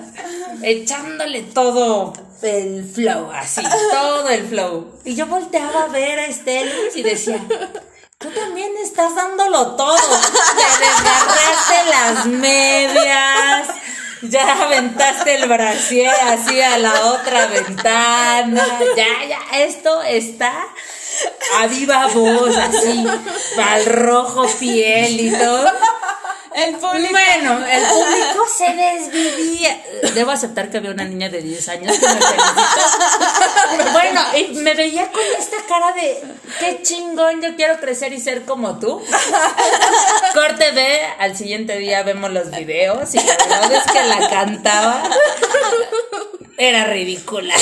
[0.62, 4.94] echándole todo el flow, así, todo el flow.
[5.04, 7.38] Y yo volteaba a ver a Estela y decía,
[8.20, 9.96] tú también estás dándolo todo.
[9.96, 13.68] Te desgarraste las medias.
[14.22, 18.78] Ya aventaste el brasier así a la otra ventana.
[18.94, 20.52] Ya, ya, esto está
[21.58, 23.06] a viva voz, así,
[23.58, 25.72] al rojo piel y todo.
[26.54, 27.10] El público.
[27.12, 29.82] Bueno, el público se desvivía.
[30.14, 32.20] Debo aceptar que había una niña de 10 años que me.
[33.92, 36.22] Bueno, y me veía con esta cara de
[36.58, 39.02] qué chingón, yo quiero crecer y ser como tú.
[40.34, 45.02] Corte B, al siguiente día vemos los videos y la verdad es que la cantaba.
[46.56, 47.54] Era ridícula.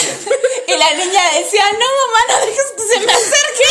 [0.66, 3.64] Y la niña decía, no, mamá, no dejes que se me acerque.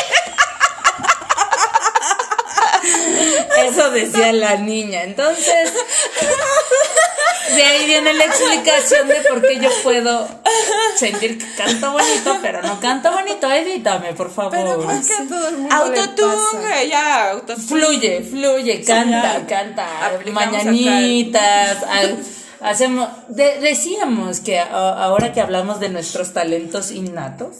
[3.65, 5.03] Eso decía la niña.
[5.03, 5.71] Entonces,
[7.55, 10.27] de ahí viene la explicación de por qué yo puedo
[10.95, 13.51] sentir que canto bonito, pero no canto bonito.
[13.51, 14.51] Edítame, por favor.
[14.51, 16.83] Pero ¿por qué a todo el mundo le Autotune, pasa?
[16.83, 17.67] ya, autotune.
[17.67, 20.05] Fluye, fluye, canta, canta.
[20.07, 21.83] Aplicamos Mañanitas.
[21.89, 22.17] al-
[22.61, 23.07] hacemos.
[23.29, 27.55] de- decíamos que a- ahora que hablamos de nuestros talentos innatos.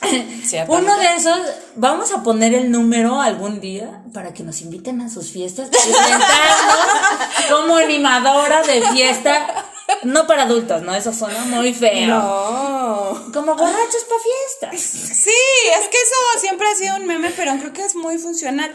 [0.68, 1.38] Uno de esos,
[1.76, 5.68] vamos a poner el número algún día para que nos inviten a sus fiestas.
[7.50, 9.46] Como animadora de fiesta,
[10.02, 10.94] no para adultos, ¿no?
[10.94, 12.06] Eso suena muy feo.
[12.08, 13.30] No.
[13.32, 14.80] Como borrachos para fiestas.
[14.80, 15.30] Sí,
[15.80, 18.72] es que eso siempre ha sido un meme, pero creo que es muy funcional.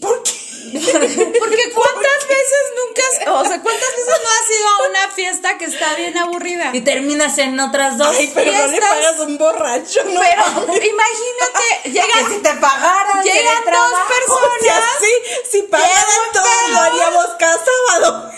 [0.00, 0.32] ¿Por qué?
[0.74, 5.66] Porque cuántas veces nunca, o sea, cuántas veces no has ido a una fiesta que
[5.66, 6.70] está bien aburrida.
[6.72, 8.16] Y terminas en otras dos.
[8.16, 8.90] Ay, pero no le fiestas.
[8.90, 10.20] pagas un borracho, ¿no?
[10.20, 10.42] Pero
[10.84, 13.22] imagínate, que llegan, si te pagaran.
[13.22, 16.70] llegan dos personas, O sea, sí, si pagaran Llegan todo, pedos.
[16.70, 18.32] lo haríamos cada sábado.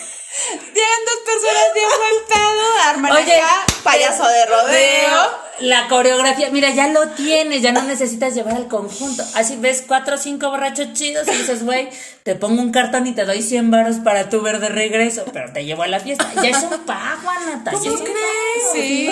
[0.75, 5.47] Llegan dos personas bien buen pedo, arman Oye, acá, payaso de rodeo.
[5.61, 9.25] La coreografía, mira, ya lo tienes, ya no necesitas llevar el conjunto.
[9.35, 11.89] Así ves cuatro o cinco borrachos chidos y dices, güey,
[12.25, 15.53] te pongo un cartón y te doy 100 varos para tu ver de regreso, pero
[15.55, 16.31] te llevo a la fiesta.
[16.43, 17.73] Ya es un pago, Anata.
[17.73, 18.67] ya es un pago.
[18.73, 19.11] Sí.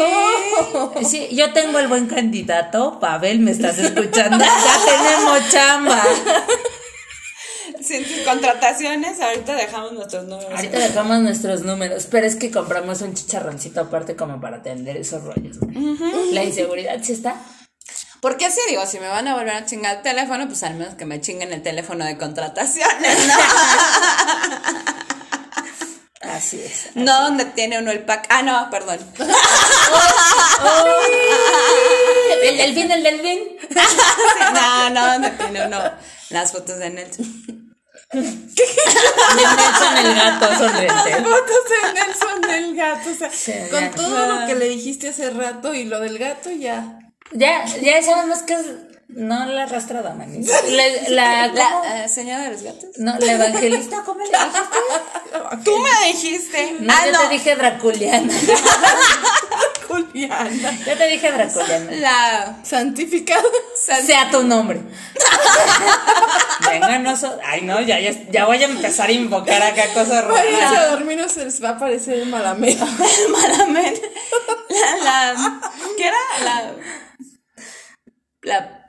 [1.08, 4.44] Sí, yo tengo el buen candidato, Pavel, me estás escuchando.
[4.44, 6.02] Ya tenemos chamba.
[7.86, 10.52] Sin tus contrataciones, ahorita dejamos nuestros números.
[10.54, 15.22] Ahorita dejamos nuestros números, pero es que compramos un chicharroncito aparte como para atender esos
[15.22, 15.58] rollos.
[16.32, 17.36] La inseguridad sí está.
[18.20, 20.94] Porque así digo, si me van a volver a chingar el teléfono, pues al menos
[20.94, 23.34] que me chinguen el teléfono de contrataciones, ¿no?
[26.22, 26.88] Así es.
[26.94, 28.26] no donde tiene uno el pack.
[28.30, 28.98] Ah, no, perdón.
[32.42, 33.40] El delfín, el delfín.
[34.54, 35.78] no, no, donde tiene uno
[36.30, 37.63] las fotos de Nelson.
[39.36, 41.14] Nelson el gato sonriente.
[41.22, 43.10] Fotos de Nelson del gato.
[43.10, 43.90] O sea, Sí, con ya.
[43.90, 46.98] todo lo que le dijiste hace rato y lo del gato, ya.
[47.32, 48.66] Ya, ya sabemos que es.
[49.08, 50.48] No la arrastrada, manis.
[50.70, 51.84] La, la, ¿cómo?
[51.84, 52.88] La eh, señora de los gatos.
[52.96, 54.58] No, la evangelista, ¿cómo le dijiste?
[55.64, 56.76] Tú me dijiste.
[56.80, 57.20] No, ah, yo no.
[57.20, 58.32] te dije Draculiana.
[60.02, 60.78] Juliana.
[60.86, 61.90] Yo te dije Draculiana.
[61.92, 62.56] La.
[62.64, 63.48] Santificado.
[64.06, 64.80] Sea tu nombre.
[66.70, 70.24] Venga, no so- Ay, no, ya, ya, ya voy a empezar a invocar acá cosas
[70.24, 70.90] Para raras.
[70.90, 72.84] dormir no se les va a aparecer el malameo.
[73.30, 74.10] Malamente.
[75.04, 75.60] La, la.
[75.96, 76.16] ¿Qué era?
[76.42, 76.72] La.
[78.42, 78.80] La.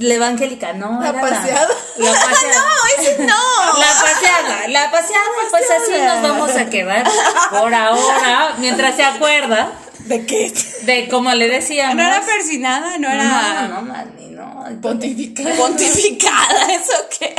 [0.00, 0.98] La evangélica, no.
[1.02, 1.68] La era paseada.
[1.98, 2.54] La, la paseada.
[2.54, 3.78] No, ese no.
[3.78, 7.06] La paseada, la paseada, pues así nos vamos a quedar
[7.50, 9.72] por ahora, mientras se acuerda.
[10.06, 10.52] ¿De qué?
[10.82, 11.96] De como le decíamos.
[11.96, 13.68] No era persinada, no era.
[13.68, 14.80] No, no, no.
[14.80, 15.56] Pontificar.
[15.56, 17.34] Pontificada, ¿eso qué?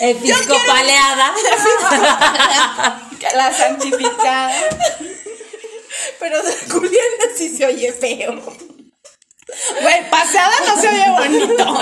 [0.00, 1.32] Episcopaleada.
[3.34, 4.52] La santificada.
[6.18, 6.38] Pero
[6.70, 8.40] Juliana sí se oye feo.
[9.82, 11.78] Güey, pasada no se oye bonito.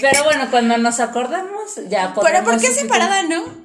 [0.00, 3.61] Pero bueno, cuando nos acordamos, ya Pero ¿por podemos qué separada no?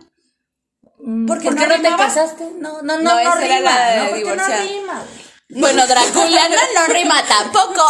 [1.27, 2.43] ¿Por qué qué no no, te casaste?
[2.59, 3.71] No, no, no, No, no, esa era rima.
[3.71, 4.57] la de no, porque divorciada.
[4.63, 5.03] no rima.
[5.49, 7.85] Bueno, Draculiana no rima tampoco.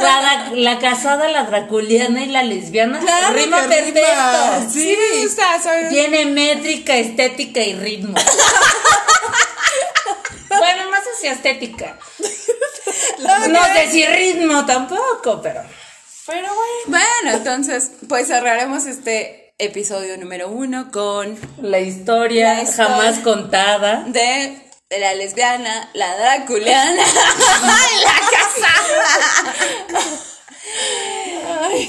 [0.00, 4.00] La, la, la casada, la draculiana y la lesbiana Claro rima perfecto.
[4.72, 8.14] Sí, me gusta, soy- Tiene métrica, estética y ritmo.
[10.48, 11.98] bueno, más hacia estética.
[13.48, 15.62] No sé si ritmo tampoco, pero.
[16.26, 16.62] Pero bueno.
[16.86, 22.86] Bueno, entonces, pues cerraremos este episodio número uno con La historia, La historia.
[22.88, 24.04] jamás contada.
[24.06, 24.58] de,
[24.90, 29.54] de la lesbiana, la draculiana y la casada.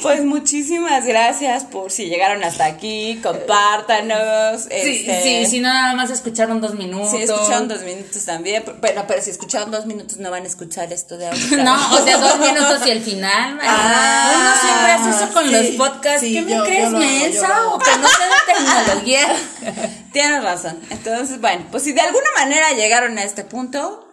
[0.02, 4.64] Pues muchísimas gracias por si llegaron hasta aquí, compártanos.
[4.64, 4.70] Sí,
[5.06, 7.12] este, sí, si no, nada más escucharon dos minutos.
[7.12, 10.92] Si escucharon dos minutos también, bueno, pero si escucharon dos minutos no van a escuchar
[10.94, 11.58] esto de ahorita.
[11.64, 13.60] No, o sea, dos minutos y el final.
[13.64, 16.20] Ah, Uno siempre hace eso con sí, los podcasts.
[16.22, 17.68] sí, ¿Qué me yo- crees, yo mensa?
[17.68, 19.28] O que no sé de tecnología.
[20.14, 20.80] Tienes razón.
[20.90, 24.08] Entonces, bueno, pues si de alguna manera llegaron a este punto.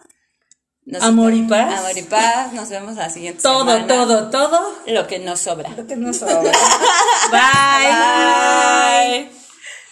[1.01, 1.78] Amor y paz.
[1.80, 2.53] Amor y paz.
[2.53, 3.86] Nos vemos la siguiente todo, semana.
[3.86, 4.74] Todo, todo, todo.
[4.86, 5.70] Lo que nos sobra.
[5.76, 6.41] Lo que nos sobra.
[7.30, 9.28] Bye.
[9.28, 9.39] Bye.